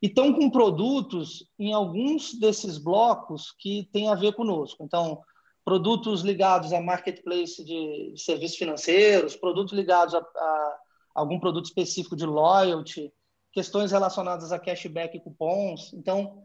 E 0.00 0.06
estão 0.06 0.32
com 0.32 0.48
produtos 0.48 1.50
em 1.58 1.72
alguns 1.72 2.38
desses 2.38 2.78
blocos 2.78 3.52
que 3.58 3.88
têm 3.92 4.08
a 4.08 4.14
ver 4.14 4.34
conosco. 4.34 4.84
Então, 4.84 5.20
produtos 5.64 6.22
ligados 6.22 6.72
a 6.72 6.80
marketplace 6.80 7.64
de 7.64 8.14
serviços 8.16 8.56
financeiros, 8.56 9.34
produtos 9.34 9.72
ligados 9.72 10.14
a, 10.14 10.20
a 10.20 10.78
algum 11.16 11.40
produto 11.40 11.64
específico 11.64 12.14
de 12.14 12.24
loyalty, 12.24 13.12
questões 13.52 13.90
relacionadas 13.90 14.52
a 14.52 14.60
cashback 14.60 15.16
e 15.16 15.20
cupons. 15.20 15.92
Então, 15.94 16.40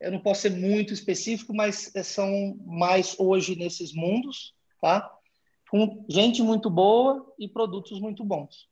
eu 0.00 0.12
não 0.12 0.20
posso 0.20 0.42
ser 0.42 0.50
muito 0.50 0.92
específico, 0.92 1.54
mas 1.54 1.92
são 2.04 2.56
mais 2.66 3.16
hoje 3.18 3.56
nesses 3.56 3.92
mundos, 3.92 4.54
tá? 4.80 5.10
com 5.74 6.04
gente 6.08 6.40
muito 6.40 6.70
boa 6.70 7.34
e 7.36 7.48
produtos 7.48 8.00
muito 8.00 8.24
bons. 8.24 8.68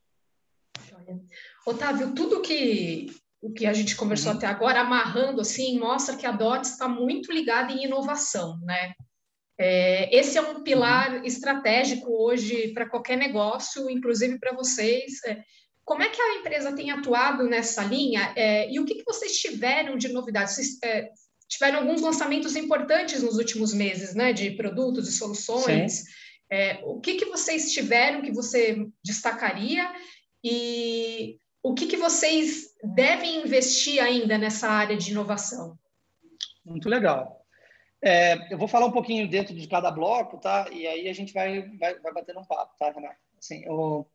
Otávio, 1.67 2.15
tudo 2.15 2.41
que 2.41 3.07
o 3.41 3.53
que 3.53 3.67
a 3.67 3.73
gente 3.73 3.97
conversou 3.97 4.31
uhum. 4.31 4.39
até 4.39 4.47
agora, 4.47 4.83
amarrando 4.83 5.41
assim, 5.41 5.81
mostra 5.81 6.17
que 6.17 6.25
a 6.25 6.31
DOT 6.31 6.63
está 6.63 6.87
muito 6.87 7.33
ligada 7.33 7.73
em 7.73 7.87
inovação, 7.87 8.57
né? 8.61 8.93
É, 9.59 10.17
esse 10.17 10.39
é 10.39 10.43
um 10.43 10.63
pilar 10.63 11.15
uhum. 11.15 11.25
estratégico 11.25 12.09
hoje 12.09 12.69
para 12.69 12.89
qualquer 12.89 13.19
negócio, 13.19 13.91
inclusive 13.91 14.39
para 14.39 14.55
vocês. 14.55 15.15
É, 15.27 15.43
como 15.93 16.05
é 16.05 16.09
que 16.09 16.23
a 16.23 16.37
empresa 16.37 16.75
tem 16.75 16.91
atuado 16.91 17.45
nessa 17.45 17.85
linha 17.85 18.33
é, 18.35 18.67
e 18.73 18.81
o 18.81 18.87
que, 18.87 18.95
que, 18.95 19.05
vocês 19.05 19.39
tiveram 19.39 19.99
de 19.99 20.09
novidades? 20.09 20.55
Vocês 20.55 20.79
é, 20.83 21.11
tiveram 21.47 21.81
alguns 21.81 22.01
lançamentos 22.01 22.57
importantes 22.57 23.23
nos 23.23 23.37
últimos 23.37 23.75
meses, 23.75 24.15
né, 24.15 24.33
de 24.33 24.53
produtos 24.53 25.07
e 25.07 25.13
soluções. 25.13 26.05
É, 26.51 26.81
o 26.85 26.99
que, 26.99 27.17
que 27.17 27.27
vocês 27.27 27.73
tiveram 27.73 28.23
que 28.23 28.33
você 28.33 28.89
destacaria 29.05 29.87
e 30.43 31.39
o 31.63 31.75
que, 31.75 31.85
que 31.85 31.99
vocês 31.99 32.71
devem 32.83 33.45
investir 33.45 34.03
ainda 34.03 34.39
nessa 34.39 34.71
área 34.71 34.97
de 34.97 35.11
inovação? 35.11 35.79
Muito 36.65 36.89
legal. 36.89 37.45
É, 38.03 38.51
eu 38.51 38.57
vou 38.57 38.67
falar 38.67 38.87
um 38.87 38.93
pouquinho 38.93 39.29
dentro 39.29 39.55
de 39.55 39.69
cada 39.69 39.91
bloco, 39.91 40.39
tá? 40.39 40.71
E 40.73 40.87
aí 40.87 41.07
a 41.07 41.13
gente 41.13 41.35
vai, 41.35 41.69
vai, 41.77 41.99
vai 41.99 42.15
batendo 42.15 42.41
um 42.41 42.47
papo, 42.47 42.75
tá, 42.79 42.91
Renato? 42.91 43.21
Assim, 43.39 43.63
eu... 43.67 44.11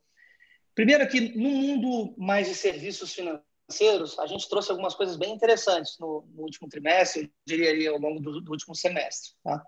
Primeiro 0.77 1.03
aqui, 1.03 1.35
no 1.35 1.49
mundo 1.49 2.13
mais 2.19 2.47
de 2.47 2.53
serviços 2.53 3.11
financeiros, 3.11 4.19
a 4.19 4.27
gente 4.27 4.47
trouxe 4.47 4.69
algumas 4.69 4.93
coisas 4.93 5.17
bem 5.17 5.33
interessantes 5.33 5.97
no, 5.99 6.23
no 6.35 6.43
último 6.43 6.69
trimestre, 6.69 7.23
eu 7.23 7.29
diria 7.47 7.71
aí, 7.71 7.87
ao 7.87 7.97
longo 7.97 8.19
do, 8.19 8.39
do 8.39 8.51
último 8.51 8.75
semestre, 8.75 9.31
tá? 9.43 9.65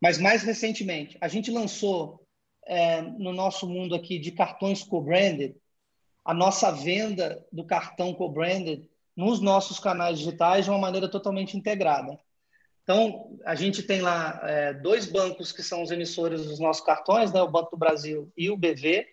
Mas 0.00 0.16
mais 0.16 0.42
recentemente, 0.42 1.18
a 1.20 1.28
gente 1.28 1.50
lançou 1.50 2.26
é, 2.66 3.02
no 3.02 3.30
nosso 3.30 3.68
mundo 3.68 3.94
aqui 3.94 4.18
de 4.18 4.32
cartões 4.32 4.82
co-branded, 4.82 5.54
a 6.24 6.32
nossa 6.32 6.70
venda 6.70 7.46
do 7.52 7.66
cartão 7.66 8.14
co-branded 8.14 8.88
nos 9.14 9.42
nossos 9.42 9.78
canais 9.78 10.18
digitais 10.18 10.64
de 10.64 10.70
uma 10.70 10.78
maneira 10.78 11.10
totalmente 11.10 11.58
integrada. 11.58 12.18
Então, 12.84 13.38
a 13.44 13.54
gente 13.54 13.82
tem 13.82 14.00
lá 14.00 14.40
é, 14.44 14.72
dois 14.72 15.04
bancos 15.04 15.52
que 15.52 15.62
são 15.62 15.82
os 15.82 15.90
emissores 15.90 16.46
dos 16.46 16.58
nossos 16.58 16.82
cartões, 16.82 17.30
né, 17.34 17.42
o 17.42 17.50
Banco 17.50 17.72
do 17.72 17.76
Brasil 17.76 18.32
e 18.34 18.48
o 18.48 18.56
BV, 18.56 19.06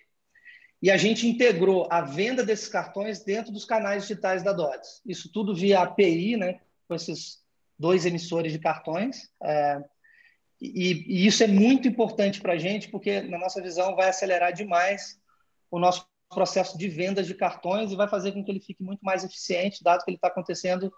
e 0.81 0.91
a 0.91 0.97
gente 0.97 1.27
integrou 1.27 1.87
a 1.89 2.01
venda 2.01 2.45
desses 2.45 2.67
cartões 2.67 3.23
dentro 3.23 3.51
dos 3.51 3.65
canais 3.65 4.03
digitais 4.03 4.43
da 4.43 4.53
DOTS. 4.53 5.01
Isso 5.05 5.31
tudo 5.31 5.55
via 5.55 5.81
API, 5.81 6.37
né, 6.37 6.59
com 6.87 6.95
esses 6.95 7.43
dois 7.77 8.05
emissores 8.05 8.51
de 8.51 8.59
cartões. 8.59 9.29
É, 9.43 9.83
e, 10.61 11.23
e 11.23 11.27
isso 11.27 11.43
é 11.43 11.47
muito 11.47 11.87
importante 11.87 12.41
para 12.41 12.53
a 12.53 12.57
gente, 12.57 12.89
porque, 12.89 13.21
na 13.21 13.37
nossa 13.37 13.61
visão, 13.61 13.95
vai 13.95 14.09
acelerar 14.09 14.53
demais 14.53 15.19
o 15.71 15.79
nosso 15.79 16.07
processo 16.29 16.77
de 16.77 16.87
vendas 16.87 17.27
de 17.27 17.33
cartões 17.33 17.91
e 17.91 17.95
vai 17.95 18.07
fazer 18.07 18.31
com 18.31 18.43
que 18.43 18.51
ele 18.51 18.59
fique 18.59 18.83
muito 18.83 19.01
mais 19.01 19.23
eficiente, 19.23 19.83
dado 19.83 20.03
que 20.03 20.11
ele 20.11 20.17
está 20.17 20.27
acontecendo 20.27 20.91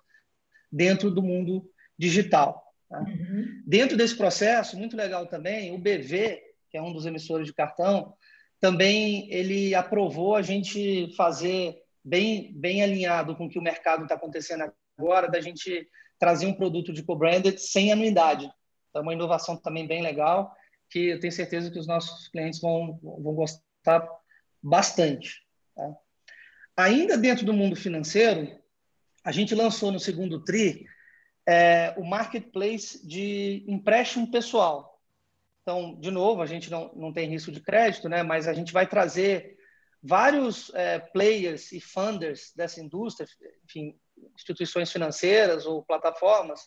dentro 0.72 1.12
do 1.12 1.22
mundo 1.22 1.69
digital. 1.98 2.63
Tá? 2.89 3.00
Uhum. 3.00 3.62
Dentro 3.65 3.98
desse 3.98 4.15
processo, 4.15 4.77
muito 4.77 4.96
legal 4.96 5.27
também, 5.27 5.74
o 5.74 5.77
BV, 5.77 6.41
que 6.69 6.77
é 6.77 6.81
um 6.81 6.93
dos 6.93 7.05
emissores 7.05 7.48
de 7.48 7.53
cartão, 7.53 8.13
também 8.60 9.32
ele 9.32 9.76
aprovou 9.76 10.36
a 10.36 10.42
gente 10.42 11.14
fazer 11.16 11.82
bem, 12.04 12.52
bem 12.54 12.82
alinhado 12.82 13.36
com 13.36 13.46
o 13.46 13.50
que 13.50 13.60
o 13.60 13.62
mercado 13.62 14.04
está 14.04 14.16
acontecendo 14.16 14.72
agora, 14.98 15.28
da 15.28 15.42
gente 15.42 15.88
trazer 16.20 16.48
um 16.48 16.54
produto 16.54 16.92
de 16.92 17.04
co-branded 17.04 17.60
sem 17.60 17.92
anuidade. 17.92 18.50
É 18.96 19.00
uma 19.00 19.14
inovação 19.14 19.56
também 19.56 19.86
bem 19.86 20.02
legal, 20.02 20.56
que 20.90 21.10
eu 21.10 21.20
tenho 21.20 21.34
certeza 21.34 21.70
que 21.70 21.78
os 21.78 21.88
nossos 21.88 22.28
clientes 22.30 22.60
vão, 22.60 23.00
vão 23.02 23.34
gostar 23.34 24.10
bastante. 24.62 25.42
Tá? 25.76 25.96
Ainda 26.78 27.18
dentro 27.18 27.46
do 27.46 27.54
mundo 27.54 27.76
financeiro, 27.76 28.58
a 29.24 29.32
gente 29.32 29.54
lançou 29.54 29.92
no 29.92 30.00
segundo 30.00 30.44
TRI 30.44 30.86
é, 31.48 31.94
o 31.98 32.04
marketplace 32.04 33.06
de 33.06 33.64
empréstimo 33.68 34.32
pessoal. 34.32 34.97
Então, 35.67 36.00
de 36.00 36.09
novo, 36.09 36.41
a 36.41 36.45
gente 36.45 36.71
não, 36.71 36.89
não 36.95 37.12
tem 37.12 37.27
risco 37.27 37.51
de 37.51 37.59
crédito, 37.59 38.07
né? 38.07 38.24
mas 38.24 38.47
a 38.47 38.53
gente 38.53 38.71
vai 38.71 38.88
trazer 38.88 39.57
vários 40.01 40.74
é, 40.74 40.97
players 40.97 41.74
e 41.74 41.81
funders 41.81 42.53
dessa 42.55 42.79
indústria, 42.79 43.27
enfim, 43.65 43.93
instituições 44.33 44.89
financeiras 44.89 45.65
ou 45.65 45.83
plataformas, 45.83 46.62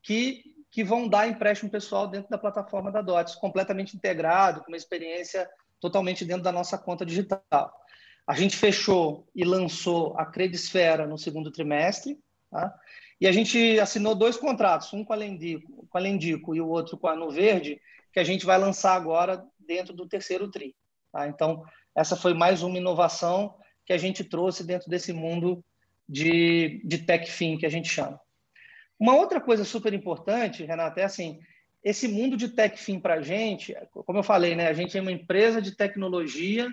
que 0.00 0.54
que 0.70 0.84
vão 0.84 1.08
dar 1.08 1.26
empréstimo 1.26 1.70
pessoal 1.70 2.06
dentro 2.06 2.28
da 2.28 2.36
plataforma 2.36 2.92
da 2.92 3.00
DOTS, 3.00 3.36
completamente 3.36 3.96
integrado, 3.96 4.60
com 4.60 4.70
uma 4.70 4.76
experiência 4.76 5.48
totalmente 5.80 6.24
dentro 6.24 6.42
da 6.42 6.52
nossa 6.52 6.76
conta 6.76 7.06
digital. 7.06 7.72
A 8.26 8.34
gente 8.34 8.56
fechou 8.56 9.26
e 9.34 9.42
lançou 9.42 10.14
a 10.18 10.26
Credisfera 10.26 11.06
no 11.06 11.16
segundo 11.16 11.50
trimestre, 11.50 12.18
tá? 12.50 12.74
E 13.20 13.26
a 13.26 13.32
gente 13.32 13.78
assinou 13.80 14.14
dois 14.14 14.36
contratos, 14.36 14.92
um 14.92 15.04
com 15.04 15.12
a 15.12 15.16
Lendico, 15.16 15.86
com 15.88 15.98
a 15.98 16.00
Lendico 16.00 16.54
e 16.54 16.60
o 16.60 16.68
outro 16.68 16.98
com 16.98 17.08
a 17.08 17.16
No 17.16 17.30
Verde, 17.30 17.80
que 18.12 18.20
a 18.20 18.24
gente 18.24 18.44
vai 18.44 18.58
lançar 18.58 18.94
agora 18.94 19.44
dentro 19.58 19.94
do 19.94 20.06
terceiro 20.06 20.50
TRI. 20.50 20.74
Tá? 21.10 21.26
Então, 21.26 21.64
essa 21.94 22.14
foi 22.14 22.34
mais 22.34 22.62
uma 22.62 22.76
inovação 22.76 23.56
que 23.84 23.92
a 23.92 23.98
gente 23.98 24.22
trouxe 24.22 24.64
dentro 24.64 24.90
desse 24.90 25.12
mundo 25.12 25.64
de, 26.08 26.82
de 26.84 26.98
tech 26.98 27.30
fin 27.30 27.56
que 27.56 27.66
a 27.66 27.70
gente 27.70 27.88
chama. 27.88 28.20
Uma 28.98 29.14
outra 29.14 29.40
coisa 29.40 29.64
super 29.64 29.92
importante, 29.92 30.64
Renata, 30.64 31.00
é 31.00 31.04
assim, 31.04 31.40
esse 31.82 32.08
mundo 32.08 32.36
de 32.36 32.48
tech 32.48 32.78
fin 32.78 32.98
para 32.98 33.14
a 33.14 33.22
gente, 33.22 33.74
como 33.92 34.18
eu 34.18 34.22
falei, 34.22 34.54
né, 34.54 34.68
a 34.68 34.72
gente 34.72 34.96
é 34.96 35.00
uma 35.00 35.12
empresa 35.12 35.60
de 35.62 35.76
tecnologia 35.76 36.68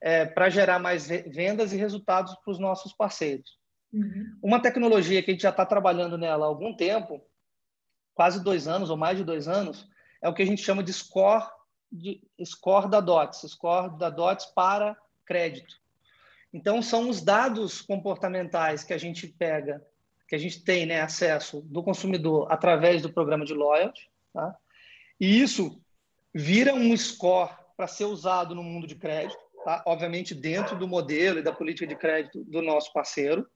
é, 0.00 0.24
para 0.24 0.50
gerar 0.50 0.78
mais 0.78 1.08
vendas 1.08 1.72
e 1.72 1.76
resultados 1.76 2.34
para 2.36 2.52
os 2.52 2.58
nossos 2.58 2.92
parceiros. 2.92 3.58
Uhum. 3.94 4.38
Uma 4.42 4.60
tecnologia 4.60 5.22
que 5.22 5.30
a 5.30 5.34
gente 5.34 5.42
já 5.42 5.50
está 5.50 5.64
trabalhando 5.64 6.18
nela 6.18 6.44
há 6.44 6.48
algum 6.48 6.74
tempo, 6.74 7.24
quase 8.12 8.42
dois 8.42 8.66
anos 8.66 8.90
ou 8.90 8.96
mais 8.96 9.16
de 9.16 9.24
dois 9.24 9.46
anos, 9.46 9.88
é 10.20 10.28
o 10.28 10.34
que 10.34 10.42
a 10.42 10.46
gente 10.46 10.62
chama 10.62 10.82
de 10.82 10.92
score, 10.92 11.44
de, 11.90 12.20
score 12.44 12.90
da 12.90 13.00
DOTS, 13.00 13.48
score 13.48 13.96
da 13.98 14.10
DOTS 14.10 14.46
para 14.46 14.96
crédito. 15.24 15.76
Então, 16.52 16.82
são 16.82 17.08
os 17.08 17.22
dados 17.22 17.80
comportamentais 17.80 18.84
que 18.84 18.92
a 18.92 18.98
gente 18.98 19.26
pega 19.26 19.80
que 20.26 20.34
a 20.34 20.38
gente 20.38 20.64
tem 20.64 20.86
né, 20.86 21.00
acesso 21.00 21.60
do 21.62 21.82
consumidor 21.82 22.50
através 22.50 23.02
do 23.02 23.12
programa 23.12 23.44
de 23.44 23.54
loyalty, 23.54 24.10
tá? 24.32 24.56
e 25.20 25.40
isso 25.40 25.80
vira 26.34 26.74
um 26.74 26.96
score 26.96 27.54
para 27.76 27.86
ser 27.86 28.04
usado 28.04 28.54
no 28.54 28.62
mundo 28.62 28.86
de 28.86 28.94
crédito, 28.94 29.38
tá? 29.64 29.82
obviamente 29.86 30.34
dentro 30.34 30.76
do 30.76 30.88
modelo 30.88 31.38
e 31.38 31.42
da 31.42 31.52
política 31.52 31.86
de 31.86 31.94
crédito 31.94 32.42
do 32.44 32.62
nosso 32.62 32.92
parceiro. 32.92 33.46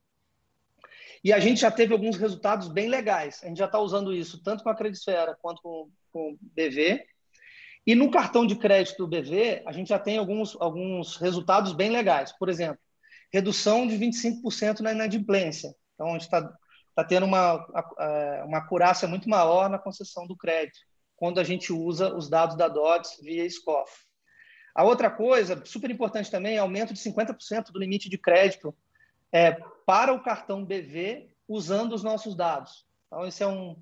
E 1.24 1.32
a 1.32 1.40
gente 1.40 1.60
já 1.60 1.70
teve 1.70 1.92
alguns 1.92 2.16
resultados 2.16 2.68
bem 2.68 2.88
legais. 2.88 3.40
A 3.42 3.48
gente 3.48 3.58
já 3.58 3.66
está 3.66 3.78
usando 3.78 4.14
isso 4.14 4.42
tanto 4.42 4.62
com 4.62 4.70
a 4.70 4.74
Credisfera 4.74 5.36
quanto 5.40 5.60
com, 5.62 5.90
com 6.12 6.32
o 6.32 6.38
BV. 6.40 7.04
E 7.86 7.94
no 7.94 8.10
cartão 8.10 8.46
de 8.46 8.54
crédito 8.56 8.98
do 8.98 9.08
BV, 9.08 9.62
a 9.66 9.72
gente 9.72 9.88
já 9.88 9.98
tem 9.98 10.18
alguns, 10.18 10.56
alguns 10.60 11.16
resultados 11.16 11.72
bem 11.72 11.90
legais. 11.90 12.32
Por 12.32 12.48
exemplo, 12.48 12.78
redução 13.32 13.86
de 13.86 13.96
25% 13.96 14.80
na 14.80 14.92
inadimplência. 14.92 15.74
Então, 15.94 16.08
a 16.08 16.12
gente 16.12 16.22
está 16.22 16.52
tá 16.94 17.04
tendo 17.04 17.26
uma, 17.26 17.66
uma 18.44 18.58
acurácia 18.58 19.08
muito 19.08 19.28
maior 19.28 19.68
na 19.68 19.78
concessão 19.78 20.26
do 20.26 20.36
crédito, 20.36 20.78
quando 21.16 21.40
a 21.40 21.44
gente 21.44 21.72
usa 21.72 22.14
os 22.14 22.28
dados 22.28 22.56
da 22.56 22.68
DOTS 22.68 23.18
via 23.22 23.48
SCOF. 23.48 23.90
A 24.74 24.84
outra 24.84 25.10
coisa, 25.10 25.60
super 25.64 25.90
importante 25.90 26.30
também, 26.30 26.56
é 26.56 26.58
aumento 26.58 26.94
de 26.94 27.00
50% 27.00 27.72
do 27.72 27.78
limite 27.78 28.08
de 28.08 28.18
crédito 28.18 28.74
é, 29.32 29.52
para 29.86 30.12
o 30.12 30.22
cartão 30.22 30.64
BV 30.64 31.30
usando 31.48 31.92
os 31.92 32.02
nossos 32.02 32.34
dados. 32.34 32.86
Então, 33.06 33.26
esse 33.26 33.42
é 33.42 33.46
um, 33.46 33.76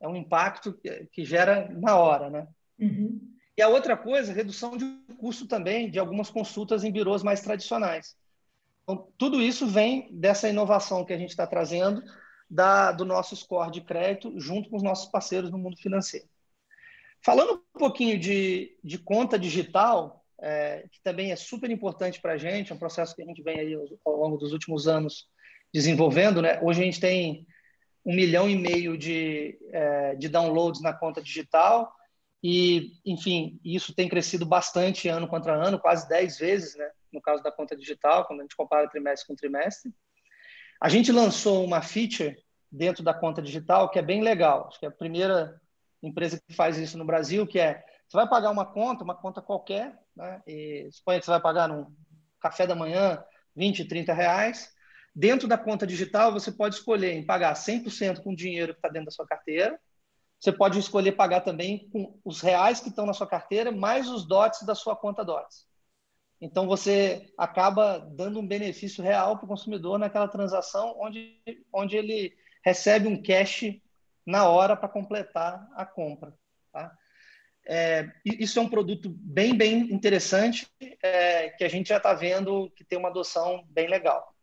é 0.00 0.08
um 0.08 0.16
impacto 0.16 0.72
que, 0.72 1.06
que 1.12 1.24
gera 1.24 1.68
na 1.70 1.96
hora, 1.96 2.28
né? 2.28 2.48
Uhum. 2.78 3.20
E 3.56 3.62
a 3.62 3.68
outra 3.68 3.96
coisa, 3.96 4.32
redução 4.32 4.76
de 4.76 4.84
custo 5.18 5.46
também 5.46 5.90
de 5.90 5.98
algumas 5.98 6.30
consultas 6.30 6.82
em 6.84 6.90
birôs 6.90 7.22
mais 7.22 7.40
tradicionais. 7.40 8.16
Então, 8.82 9.08
tudo 9.16 9.40
isso 9.40 9.66
vem 9.66 10.08
dessa 10.10 10.48
inovação 10.48 11.04
que 11.04 11.12
a 11.12 11.18
gente 11.18 11.30
está 11.30 11.46
trazendo 11.46 12.02
da, 12.50 12.92
do 12.92 13.04
nosso 13.04 13.36
score 13.36 13.70
de 13.70 13.80
crédito 13.80 14.38
junto 14.38 14.68
com 14.68 14.76
os 14.76 14.82
nossos 14.82 15.10
parceiros 15.10 15.50
no 15.50 15.58
mundo 15.58 15.76
financeiro. 15.76 16.26
Falando 17.20 17.62
um 17.74 17.78
pouquinho 17.78 18.18
de, 18.18 18.76
de 18.82 18.98
conta 18.98 19.38
digital, 19.38 20.21
é, 20.42 20.84
que 20.90 21.00
também 21.02 21.30
é 21.30 21.36
super 21.36 21.70
importante 21.70 22.20
para 22.20 22.32
a 22.32 22.36
gente, 22.36 22.72
é 22.72 22.74
um 22.74 22.78
processo 22.78 23.14
que 23.14 23.22
a 23.22 23.24
gente 23.24 23.42
vem 23.42 23.60
aí 23.60 23.74
ao 24.04 24.16
longo 24.16 24.36
dos 24.36 24.52
últimos 24.52 24.88
anos 24.88 25.28
desenvolvendo. 25.72 26.42
Né? 26.42 26.60
Hoje 26.60 26.82
a 26.82 26.84
gente 26.84 27.00
tem 27.00 27.46
um 28.04 28.14
milhão 28.14 28.50
e 28.50 28.56
meio 28.56 28.98
de, 28.98 29.56
é, 29.70 30.16
de 30.16 30.28
downloads 30.28 30.82
na 30.82 30.92
conta 30.92 31.22
digital 31.22 31.94
e, 32.42 32.94
enfim, 33.06 33.60
isso 33.64 33.94
tem 33.94 34.08
crescido 34.08 34.44
bastante 34.44 35.08
ano 35.08 35.28
contra 35.28 35.54
ano, 35.54 35.78
quase 35.78 36.08
10 36.08 36.38
vezes, 36.38 36.76
né? 36.76 36.90
no 37.12 37.22
caso 37.22 37.42
da 37.42 37.52
conta 37.52 37.76
digital, 37.76 38.26
quando 38.26 38.40
a 38.40 38.42
gente 38.42 38.56
compara 38.56 38.88
trimestre 38.88 39.28
com 39.28 39.36
trimestre. 39.36 39.92
A 40.80 40.88
gente 40.88 41.12
lançou 41.12 41.64
uma 41.64 41.80
feature 41.80 42.36
dentro 42.70 43.04
da 43.04 43.14
conta 43.14 43.40
digital 43.40 43.88
que 43.90 43.98
é 43.98 44.02
bem 44.02 44.22
legal. 44.22 44.66
Acho 44.66 44.80
que 44.80 44.86
é 44.86 44.88
a 44.88 44.92
primeira 44.92 45.60
empresa 46.02 46.40
que 46.44 46.52
faz 46.52 46.78
isso 46.78 46.98
no 46.98 47.04
Brasil, 47.04 47.46
que 47.46 47.60
é 47.60 47.84
você 48.08 48.16
vai 48.16 48.28
pagar 48.28 48.50
uma 48.50 48.66
conta, 48.66 49.04
uma 49.04 49.14
conta 49.14 49.40
qualquer, 49.40 49.98
né? 50.16 50.42
E 50.46 50.88
suponha 50.92 51.18
que 51.18 51.24
você 51.24 51.30
vai 51.30 51.40
pagar 51.40 51.68
num 51.68 51.86
café 52.40 52.66
da 52.66 52.74
manhã 52.74 53.22
20, 53.54 53.84
30 53.84 54.12
reais. 54.12 54.72
Dentro 55.14 55.46
da 55.46 55.58
conta 55.58 55.86
digital, 55.86 56.32
você 56.32 56.50
pode 56.50 56.76
escolher 56.76 57.12
em 57.12 57.24
pagar 57.24 57.54
100% 57.54 58.22
com 58.22 58.32
o 58.32 58.36
dinheiro 58.36 58.72
que 58.72 58.78
está 58.78 58.88
dentro 58.88 59.06
da 59.06 59.10
sua 59.10 59.26
carteira. 59.26 59.78
Você 60.40 60.50
pode 60.50 60.78
escolher 60.78 61.12
pagar 61.12 61.42
também 61.42 61.88
com 61.90 62.18
os 62.24 62.40
reais 62.40 62.80
que 62.80 62.88
estão 62.88 63.06
na 63.06 63.12
sua 63.12 63.26
carteira, 63.26 63.70
mais 63.70 64.08
os 64.08 64.26
DOTs 64.26 64.62
da 64.66 64.74
sua 64.74 64.96
conta 64.96 65.24
DOTs. 65.24 65.66
Então, 66.40 66.66
você 66.66 67.32
acaba 67.38 67.98
dando 67.98 68.40
um 68.40 68.46
benefício 68.46 69.04
real 69.04 69.36
para 69.36 69.44
o 69.44 69.48
consumidor 69.48 69.98
naquela 69.98 70.26
transação 70.26 70.96
onde, 70.98 71.40
onde 71.72 71.96
ele 71.96 72.34
recebe 72.64 73.06
um 73.06 73.22
cash 73.22 73.80
na 74.26 74.48
hora 74.48 74.76
para 74.76 74.88
completar 74.88 75.64
a 75.76 75.86
compra. 75.86 76.34
É, 77.66 78.10
isso 78.24 78.58
é 78.58 78.62
um 78.62 78.68
produto 78.68 79.08
bem, 79.08 79.56
bem 79.56 79.92
interessante, 79.92 80.66
é, 81.02 81.50
que 81.50 81.64
a 81.64 81.68
gente 81.68 81.88
já 81.88 81.98
está 81.98 82.12
vendo 82.12 82.70
que 82.76 82.84
tem 82.84 82.98
uma 82.98 83.08
adoção 83.08 83.64
bem 83.70 83.88
legal. 83.88 84.34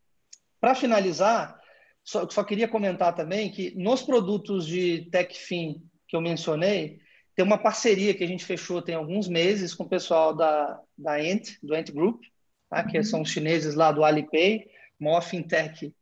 Para 0.59 0.75
finalizar, 0.75 1.59
só, 2.03 2.29
só, 2.29 2.43
queria 2.43 2.67
comentar 2.67 3.13
também 3.15 3.51
que 3.51 3.75
nos 3.75 4.01
produtos 4.01 4.65
de 4.65 5.09
TechFin 5.11 5.83
que 6.07 6.15
eu 6.15 6.21
mencionei, 6.21 6.99
tem 7.35 7.45
uma 7.45 7.57
parceria 7.57 8.13
que 8.13 8.23
a 8.23 8.27
gente 8.27 8.43
fechou 8.43 8.81
tem 8.81 8.95
alguns 8.95 9.27
meses 9.27 9.73
com 9.73 9.83
o 9.83 9.89
pessoal 9.89 10.35
da, 10.35 10.81
da 10.97 11.15
Ant, 11.15 11.57
do 11.63 11.73
Ant 11.73 11.91
Group, 11.91 12.21
tá? 12.69 12.83
que 12.83 12.97
uhum. 12.97 13.03
são 13.03 13.21
os 13.21 13.29
chineses 13.29 13.75
lá 13.75 13.91
do 13.91 14.03
Alipay, 14.03 14.67
maior 14.99 15.21
fintech 15.21 15.93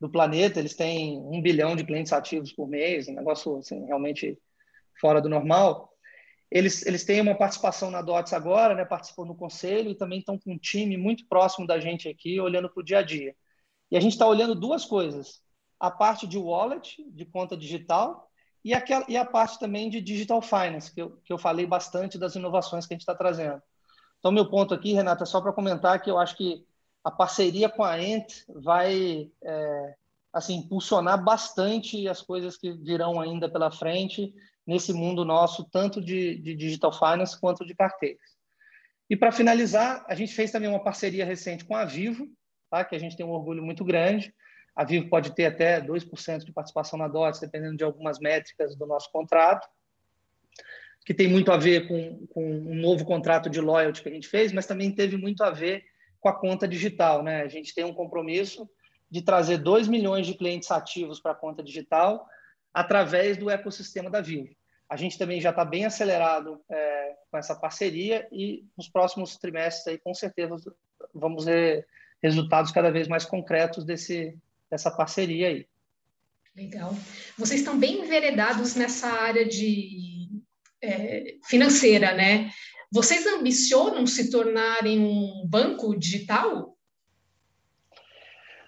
do 0.00 0.08
planeta. 0.08 0.58
Eles 0.58 0.74
têm 0.74 1.18
um 1.18 1.40
bilhão 1.40 1.76
de 1.76 1.84
clientes 1.84 2.12
ativos 2.12 2.52
por 2.52 2.66
mês, 2.66 3.06
um 3.06 3.14
negócio 3.14 3.58
assim, 3.58 3.84
realmente 3.86 4.36
fora 5.00 5.20
do 5.20 5.28
normal. 5.28 5.89
Eles, 6.50 6.84
eles 6.84 7.04
têm 7.04 7.20
uma 7.20 7.36
participação 7.36 7.90
na 7.90 8.02
DOTS 8.02 8.32
agora, 8.32 8.74
né, 8.74 8.84
participam 8.84 9.24
no 9.24 9.36
conselho 9.36 9.90
e 9.90 9.94
também 9.94 10.18
estão 10.18 10.36
com 10.38 10.52
um 10.52 10.58
time 10.58 10.96
muito 10.96 11.26
próximo 11.28 11.66
da 11.66 11.78
gente 11.78 12.08
aqui, 12.08 12.40
olhando 12.40 12.68
para 12.68 12.80
o 12.80 12.84
dia 12.84 12.98
a 12.98 13.02
dia. 13.02 13.36
E 13.90 13.96
a 13.96 14.00
gente 14.00 14.12
está 14.12 14.26
olhando 14.26 14.54
duas 14.54 14.84
coisas: 14.84 15.40
a 15.78 15.90
parte 15.90 16.26
de 16.26 16.36
wallet, 16.36 17.04
de 17.12 17.24
conta 17.24 17.56
digital, 17.56 18.28
e, 18.64 18.74
aquela, 18.74 19.04
e 19.08 19.16
a 19.16 19.24
parte 19.24 19.58
também 19.58 19.88
de 19.88 20.00
digital 20.00 20.42
finance, 20.42 20.92
que 20.92 21.00
eu, 21.00 21.10
que 21.24 21.32
eu 21.32 21.38
falei 21.38 21.66
bastante 21.66 22.18
das 22.18 22.34
inovações 22.34 22.86
que 22.86 22.94
a 22.94 22.96
gente 22.96 23.02
está 23.02 23.14
trazendo. 23.14 23.62
Então, 24.18 24.32
meu 24.32 24.50
ponto 24.50 24.74
aqui, 24.74 24.92
Renata, 24.92 25.22
é 25.22 25.26
só 25.26 25.40
para 25.40 25.52
comentar 25.52 26.02
que 26.02 26.10
eu 26.10 26.18
acho 26.18 26.36
que 26.36 26.66
a 27.02 27.10
parceria 27.10 27.68
com 27.68 27.82
a 27.82 28.02
Ent 28.02 28.44
vai 28.48 29.30
é, 29.42 29.94
assim 30.32 30.56
impulsionar 30.56 31.22
bastante 31.22 32.06
as 32.06 32.20
coisas 32.20 32.56
que 32.56 32.72
virão 32.72 33.18
ainda 33.18 33.48
pela 33.48 33.70
frente 33.70 34.34
nesse 34.66 34.92
mundo 34.92 35.24
nosso, 35.24 35.68
tanto 35.70 36.00
de, 36.00 36.38
de 36.38 36.54
digital 36.54 36.92
finance 36.92 37.38
quanto 37.40 37.64
de 37.64 37.74
carteiras. 37.74 38.38
E 39.08 39.16
para 39.16 39.32
finalizar, 39.32 40.04
a 40.08 40.14
gente 40.14 40.32
fez 40.32 40.52
também 40.52 40.68
uma 40.68 40.82
parceria 40.82 41.24
recente 41.24 41.64
com 41.64 41.74
a 41.74 41.84
Vivo, 41.84 42.28
tá? 42.70 42.84
que 42.84 42.94
a 42.94 42.98
gente 42.98 43.16
tem 43.16 43.26
um 43.26 43.32
orgulho 43.32 43.62
muito 43.62 43.84
grande. 43.84 44.32
A 44.76 44.84
Vivo 44.84 45.08
pode 45.08 45.34
ter 45.34 45.46
até 45.46 45.80
2% 45.80 46.44
de 46.44 46.52
participação 46.52 46.96
na 46.96 47.08
DOTS, 47.08 47.40
dependendo 47.40 47.76
de 47.76 47.82
algumas 47.82 48.20
métricas 48.20 48.76
do 48.76 48.86
nosso 48.86 49.10
contrato, 49.10 49.68
que 51.04 51.12
tem 51.12 51.26
muito 51.26 51.50
a 51.50 51.56
ver 51.56 51.88
com, 51.88 52.26
com 52.28 52.44
um 52.44 52.74
novo 52.76 53.04
contrato 53.04 53.50
de 53.50 53.60
loyalty 53.60 54.00
que 54.00 54.08
a 54.08 54.12
gente 54.12 54.28
fez, 54.28 54.52
mas 54.52 54.66
também 54.66 54.94
teve 54.94 55.16
muito 55.16 55.42
a 55.42 55.50
ver 55.50 55.84
com 56.20 56.28
a 56.28 56.38
conta 56.38 56.68
digital. 56.68 57.22
Né? 57.24 57.42
A 57.42 57.48
gente 57.48 57.74
tem 57.74 57.84
um 57.84 57.94
compromisso 57.94 58.70
de 59.10 59.22
trazer 59.22 59.58
2 59.58 59.88
milhões 59.88 60.24
de 60.24 60.34
clientes 60.34 60.70
ativos 60.70 61.18
para 61.18 61.32
a 61.32 61.34
conta 61.34 61.64
digital 61.64 62.28
através 62.72 63.36
do 63.36 63.50
ecossistema 63.50 64.10
da 64.10 64.20
Vivo. 64.20 64.54
A 64.88 64.96
gente 64.96 65.18
também 65.18 65.40
já 65.40 65.50
está 65.50 65.64
bem 65.64 65.84
acelerado 65.84 66.60
é, 66.68 67.14
com 67.30 67.38
essa 67.38 67.54
parceria 67.54 68.26
e 68.32 68.64
nos 68.76 68.88
próximos 68.88 69.36
trimestres 69.36 69.86
aí, 69.86 69.98
com 69.98 70.12
certeza 70.12 70.56
vamos 71.14 71.44
ver 71.44 71.86
resultados 72.22 72.72
cada 72.72 72.90
vez 72.90 73.08
mais 73.08 73.24
concretos 73.24 73.84
desse, 73.84 74.36
dessa 74.70 74.90
parceria 74.90 75.48
aí. 75.48 75.66
Legal. 76.54 76.94
Vocês 77.38 77.60
estão 77.60 77.78
bem 77.78 78.02
enveredados 78.02 78.74
nessa 78.74 79.08
área 79.08 79.46
de 79.46 80.28
é, 80.82 81.36
financeira, 81.44 82.12
né? 82.14 82.50
Vocês 82.92 83.24
ambicionam 83.26 84.04
se 84.06 84.30
tornarem 84.30 84.98
um 84.98 85.46
banco 85.46 85.96
digital? 85.96 86.76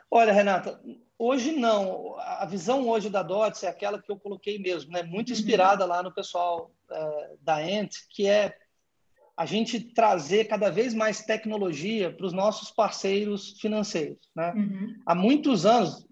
Olha, 0.09 0.33
Renata, 0.33 0.81
Hoje 1.25 1.53
não. 1.53 2.17
A 2.19 2.45
visão 2.45 2.89
hoje 2.89 3.09
da 3.09 3.23
DOTS 3.23 3.63
é 3.63 3.69
aquela 3.69 4.03
que 4.03 4.11
eu 4.11 4.19
coloquei 4.19 4.59
mesmo, 4.59 4.91
né? 4.91 5.05
muito 5.05 5.29
uhum. 5.29 5.35
inspirada 5.35 5.85
lá 5.85 6.03
no 6.03 6.13
pessoal 6.13 6.75
é, 6.91 7.31
da 7.41 7.65
Ent, 7.65 7.95
que 8.11 8.27
é 8.27 8.59
a 9.37 9.47
gente 9.47 9.79
trazer 9.79 10.47
cada 10.47 10.69
vez 10.69 10.93
mais 10.93 11.23
tecnologia 11.23 12.13
para 12.13 12.27
os 12.27 12.33
nossos 12.33 12.73
parceiros 12.73 13.53
financeiros. 13.61 14.19
Né? 14.35 14.53
Uhum. 14.53 15.01
Há 15.07 15.15
muitos 15.15 15.65
anos, 15.65 16.05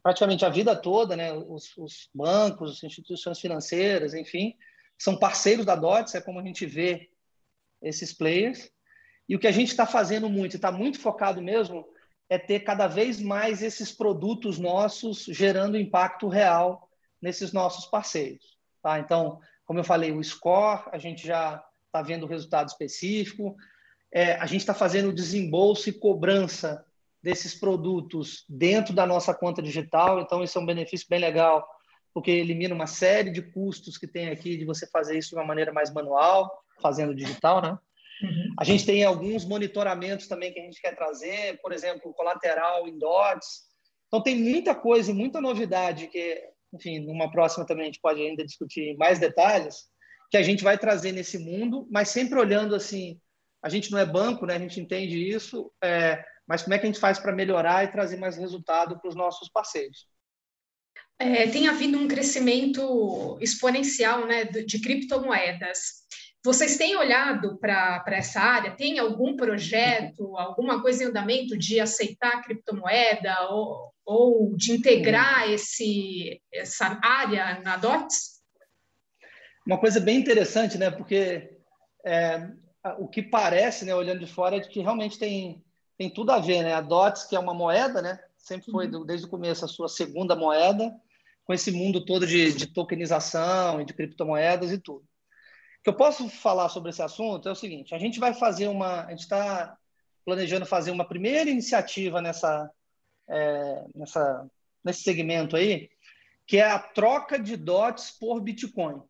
praticamente 0.00 0.44
a 0.44 0.48
vida 0.48 0.76
toda, 0.76 1.16
né? 1.16 1.32
os, 1.32 1.76
os 1.76 2.08
bancos, 2.14 2.70
as 2.70 2.84
instituições 2.84 3.40
financeiras, 3.40 4.14
enfim, 4.14 4.54
são 4.96 5.18
parceiros 5.18 5.66
da 5.66 5.74
DOTS, 5.74 6.14
é 6.14 6.20
como 6.20 6.38
a 6.38 6.44
gente 6.44 6.64
vê 6.66 7.10
esses 7.82 8.12
players. 8.12 8.70
E 9.28 9.34
o 9.34 9.40
que 9.40 9.48
a 9.48 9.52
gente 9.52 9.70
está 9.70 9.84
fazendo 9.84 10.28
muito, 10.28 10.54
está 10.54 10.70
muito 10.70 11.00
focado 11.00 11.42
mesmo 11.42 11.84
é 12.28 12.38
ter 12.38 12.60
cada 12.60 12.86
vez 12.86 13.20
mais 13.20 13.62
esses 13.62 13.92
produtos 13.92 14.58
nossos 14.58 15.24
gerando 15.24 15.78
impacto 15.78 16.28
real 16.28 16.88
nesses 17.22 17.52
nossos 17.52 17.86
parceiros. 17.86 18.56
Tá? 18.82 18.98
Então, 18.98 19.40
como 19.64 19.78
eu 19.78 19.84
falei, 19.84 20.12
o 20.12 20.22
score, 20.22 20.82
a 20.92 20.98
gente 20.98 21.26
já 21.26 21.62
está 21.86 22.02
vendo 22.02 22.24
o 22.24 22.28
resultado 22.28 22.68
específico, 22.68 23.56
é, 24.12 24.34
a 24.34 24.46
gente 24.46 24.60
está 24.60 24.74
fazendo 24.74 25.12
desembolso 25.12 25.88
e 25.88 25.92
cobrança 25.92 26.84
desses 27.22 27.54
produtos 27.54 28.44
dentro 28.48 28.94
da 28.94 29.06
nossa 29.06 29.34
conta 29.34 29.60
digital, 29.60 30.20
então 30.20 30.42
isso 30.42 30.56
é 30.58 30.60
um 30.60 30.66
benefício 30.66 31.06
bem 31.08 31.18
legal, 31.18 31.66
porque 32.14 32.30
elimina 32.30 32.74
uma 32.74 32.86
série 32.86 33.30
de 33.30 33.42
custos 33.42 33.98
que 33.98 34.06
tem 34.06 34.28
aqui 34.28 34.56
de 34.56 34.64
você 34.64 34.86
fazer 34.86 35.18
isso 35.18 35.30
de 35.30 35.34
uma 35.36 35.44
maneira 35.44 35.72
mais 35.72 35.92
manual, 35.92 36.50
fazendo 36.80 37.14
digital, 37.14 37.60
né? 37.60 37.78
Uhum. 38.22 38.54
A 38.58 38.64
gente 38.64 38.86
tem 38.86 39.04
alguns 39.04 39.44
monitoramentos 39.44 40.26
também 40.26 40.52
que 40.52 40.60
a 40.60 40.62
gente 40.62 40.80
quer 40.80 40.94
trazer, 40.94 41.60
por 41.60 41.72
exemplo, 41.72 42.14
colateral 42.14 42.88
em 42.88 42.98
DOTs. 42.98 43.66
Então, 44.06 44.22
tem 44.22 44.36
muita 44.36 44.74
coisa 44.74 45.10
e 45.10 45.14
muita 45.14 45.40
novidade 45.40 46.06
que, 46.06 46.42
enfim, 46.72 47.00
numa 47.00 47.30
próxima 47.30 47.66
também 47.66 47.84
a 47.84 47.86
gente 47.86 48.00
pode 48.00 48.20
ainda 48.20 48.44
discutir 48.44 48.96
mais 48.96 49.18
detalhes, 49.18 49.84
que 50.30 50.36
a 50.36 50.42
gente 50.42 50.64
vai 50.64 50.78
trazer 50.78 51.12
nesse 51.12 51.38
mundo, 51.38 51.86
mas 51.90 52.08
sempre 52.08 52.38
olhando 52.38 52.74
assim, 52.74 53.20
A 53.62 53.68
gente 53.68 53.90
não 53.90 53.98
é 53.98 54.06
banco, 54.06 54.46
né? 54.46 54.54
A 54.54 54.58
gente 54.60 54.80
entende 54.80 55.28
isso, 55.28 55.72
é, 55.82 56.24
mas 56.46 56.62
como 56.62 56.74
é 56.74 56.78
que 56.78 56.84
a 56.84 56.86
gente 56.86 57.00
faz 57.00 57.18
para 57.18 57.34
melhorar 57.34 57.82
e 57.82 57.90
trazer 57.90 58.16
mais 58.16 58.36
resultado 58.36 58.96
para 59.00 59.08
os 59.08 59.16
nossos 59.16 59.48
parceiros? 59.48 60.06
É, 61.18 61.48
tem 61.48 61.66
havido 61.66 61.98
um 61.98 62.06
crescimento 62.06 63.36
exponencial 63.40 64.26
né, 64.26 64.44
de 64.44 64.80
criptomoedas. 64.80 65.78
Vocês 66.46 66.76
têm 66.76 66.94
olhado 66.94 67.58
para 67.58 68.04
essa 68.06 68.40
área? 68.40 68.70
Tem 68.70 69.00
algum 69.00 69.34
projeto, 69.34 70.36
alguma 70.36 70.80
coisa 70.80 71.02
em 71.02 71.08
andamento 71.08 71.58
de 71.58 71.80
aceitar 71.80 72.40
criptomoeda 72.44 73.48
ou, 73.50 73.92
ou 74.04 74.56
de 74.56 74.70
integrar 74.70 75.50
esse, 75.50 76.40
essa 76.54 77.00
área 77.02 77.60
na 77.62 77.76
DOTS? 77.76 78.40
Uma 79.66 79.76
coisa 79.76 79.98
bem 79.98 80.18
interessante, 80.18 80.78
né? 80.78 80.88
Porque 80.88 81.50
é, 82.04 82.48
o 83.00 83.08
que 83.08 83.22
parece, 83.24 83.84
né, 83.84 83.92
olhando 83.92 84.20
de 84.20 84.32
fora, 84.32 84.54
é 84.54 84.60
que 84.60 84.80
realmente 84.80 85.18
tem, 85.18 85.64
tem 85.98 86.08
tudo 86.08 86.30
a 86.30 86.38
ver, 86.38 86.62
né? 86.62 86.74
A 86.74 86.80
DOTS, 86.80 87.24
que 87.24 87.34
é 87.34 87.40
uma 87.40 87.54
moeda, 87.54 88.00
né? 88.00 88.20
Sempre 88.38 88.70
foi, 88.70 88.86
uhum. 88.86 89.04
desde 89.04 89.26
o 89.26 89.30
começo, 89.30 89.64
a 89.64 89.68
sua 89.68 89.88
segunda 89.88 90.36
moeda, 90.36 90.94
com 91.44 91.52
esse 91.52 91.72
mundo 91.72 92.04
todo 92.04 92.24
de, 92.24 92.52
de 92.52 92.68
tokenização 92.68 93.80
e 93.80 93.84
de 93.84 93.92
criptomoedas 93.92 94.70
e 94.70 94.78
tudo 94.78 95.04
que 95.86 95.90
eu 95.90 95.94
posso 95.94 96.28
falar 96.28 96.68
sobre 96.68 96.90
esse 96.90 97.00
assunto 97.00 97.48
é 97.48 97.52
o 97.52 97.54
seguinte: 97.54 97.94
a 97.94 97.98
gente 97.98 98.18
vai 98.18 98.34
fazer 98.34 98.66
uma, 98.66 99.04
a 99.04 99.10
gente 99.10 99.20
está 99.20 99.78
planejando 100.24 100.66
fazer 100.66 100.90
uma 100.90 101.04
primeira 101.04 101.48
iniciativa 101.48 102.20
nessa, 102.20 102.68
é, 103.28 103.84
nessa, 103.94 104.50
nesse 104.82 105.04
segmento 105.04 105.54
aí, 105.54 105.88
que 106.44 106.56
é 106.56 106.68
a 106.68 106.80
troca 106.80 107.38
de 107.38 107.56
DOTs 107.56 108.10
por 108.18 108.40
Bitcoin. 108.40 109.00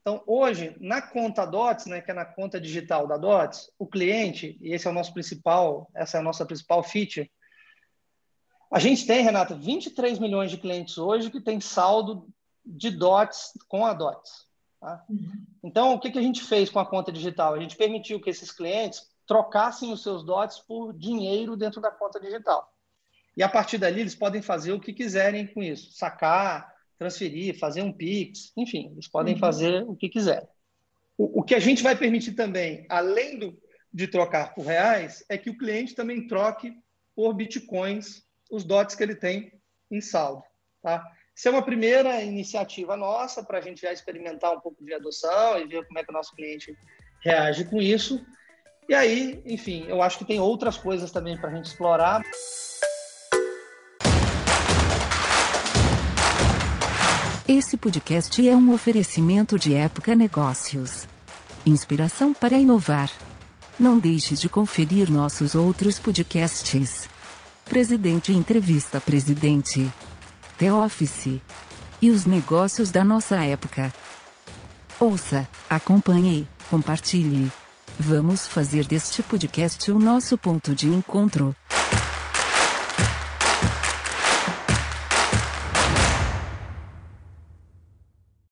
Então, 0.00 0.22
hoje, 0.26 0.74
na 0.80 1.02
conta 1.02 1.44
DOTs, 1.44 1.84
né, 1.84 2.00
que 2.00 2.10
é 2.10 2.14
na 2.14 2.24
conta 2.24 2.58
digital 2.58 3.06
da 3.06 3.18
DOTs, 3.18 3.70
o 3.78 3.86
cliente, 3.86 4.56
e 4.62 4.72
esse 4.72 4.86
é 4.86 4.90
o 4.90 4.94
nosso 4.94 5.12
principal, 5.12 5.90
essa 5.94 6.16
é 6.16 6.20
a 6.20 6.24
nossa 6.24 6.46
principal 6.46 6.82
feature, 6.82 7.30
a 8.72 8.78
gente 8.78 9.06
tem, 9.06 9.22
Renata, 9.22 9.54
23 9.54 10.18
milhões 10.18 10.50
de 10.50 10.56
clientes 10.56 10.96
hoje 10.96 11.30
que 11.30 11.40
tem 11.42 11.60
saldo 11.60 12.26
de 12.64 12.90
DOTs 12.90 13.52
com 13.68 13.84
a 13.84 13.92
DOTs. 13.92 14.47
Tá? 14.80 15.04
Uhum. 15.08 15.44
Então, 15.62 15.94
o 15.94 16.00
que, 16.00 16.10
que 16.10 16.18
a 16.18 16.22
gente 16.22 16.42
fez 16.42 16.70
com 16.70 16.78
a 16.78 16.86
conta 16.86 17.10
digital? 17.10 17.54
A 17.54 17.60
gente 17.60 17.76
permitiu 17.76 18.20
que 18.20 18.30
esses 18.30 18.50
clientes 18.50 19.08
trocassem 19.26 19.92
os 19.92 20.02
seus 20.02 20.24
DOTs 20.24 20.60
por 20.60 20.92
dinheiro 20.92 21.56
dentro 21.56 21.80
da 21.80 21.90
conta 21.90 22.20
digital. 22.20 22.72
E 23.36 23.42
a 23.42 23.48
partir 23.48 23.78
dali, 23.78 24.00
eles 24.00 24.14
podem 24.14 24.42
fazer 24.42 24.72
o 24.72 24.80
que 24.80 24.92
quiserem 24.92 25.46
com 25.46 25.62
isso: 25.62 25.92
sacar, 25.92 26.72
transferir, 26.98 27.58
fazer 27.58 27.82
um 27.82 27.92
PIX, 27.92 28.52
enfim, 28.56 28.90
eles 28.92 29.08
podem 29.08 29.34
uhum. 29.34 29.40
fazer 29.40 29.84
o 29.84 29.94
que 29.94 30.08
quiserem. 30.08 30.48
O, 31.16 31.40
o, 31.40 31.42
que 31.42 31.54
a 31.54 31.60
gente 31.60 31.82
vai 31.82 31.96
permitir 31.96 32.32
também, 32.32 32.86
além 32.88 33.38
do, 33.38 33.60
de 33.92 34.06
trocar 34.06 34.54
por 34.54 34.64
reais, 34.64 35.24
é 35.28 35.36
que 35.36 35.50
o 35.50 35.58
cliente 35.58 35.94
também 35.94 36.26
troque 36.26 36.72
por 37.14 37.34
bitcoins 37.34 38.22
os 38.50 38.64
DOTs 38.64 38.94
que 38.94 39.02
ele 39.02 39.14
tem 39.14 39.52
em 39.90 40.00
saldo. 40.00 40.42
Tá? 40.82 41.04
Isso 41.38 41.46
é 41.46 41.52
uma 41.52 41.62
primeira 41.62 42.20
iniciativa 42.20 42.96
nossa 42.96 43.44
para 43.44 43.58
a 43.58 43.60
gente 43.60 43.82
já 43.82 43.92
experimentar 43.92 44.52
um 44.56 44.58
pouco 44.58 44.84
de 44.84 44.92
adoção 44.92 45.56
e 45.56 45.68
ver 45.68 45.86
como 45.86 45.96
é 45.96 46.02
que 46.02 46.10
o 46.10 46.12
nosso 46.12 46.34
cliente 46.34 46.76
reage 47.22 47.64
com 47.66 47.80
isso. 47.80 48.20
E 48.88 48.92
aí, 48.92 49.40
enfim, 49.46 49.86
eu 49.86 50.02
acho 50.02 50.18
que 50.18 50.24
tem 50.24 50.40
outras 50.40 50.76
coisas 50.76 51.12
também 51.12 51.38
para 51.38 51.48
a 51.48 51.54
gente 51.54 51.66
explorar. 51.66 52.24
Esse 57.46 57.76
podcast 57.76 58.48
é 58.48 58.56
um 58.56 58.74
oferecimento 58.74 59.56
de 59.56 59.76
Época 59.76 60.16
Negócios. 60.16 61.06
Inspiração 61.64 62.34
para 62.34 62.58
inovar. 62.58 63.12
Não 63.78 63.96
deixe 63.96 64.34
de 64.34 64.48
conferir 64.48 65.08
nossos 65.08 65.54
outros 65.54 66.00
podcasts. 66.00 67.08
Presidente 67.64 68.32
Entrevista 68.32 69.00
Presidente. 69.00 69.88
The 70.58 70.72
Office 70.72 71.40
e 72.02 72.10
os 72.10 72.26
negócios 72.26 72.90
da 72.90 73.04
nossa 73.04 73.36
época. 73.36 73.92
Ouça, 74.98 75.48
acompanhe, 75.70 76.48
compartilhe. 76.68 77.52
Vamos 77.96 78.48
fazer 78.48 78.84
deste 78.84 79.22
podcast 79.22 79.90
o 79.92 80.00
nosso 80.00 80.36
ponto 80.36 80.74
de 80.74 80.88
encontro. 80.88 81.54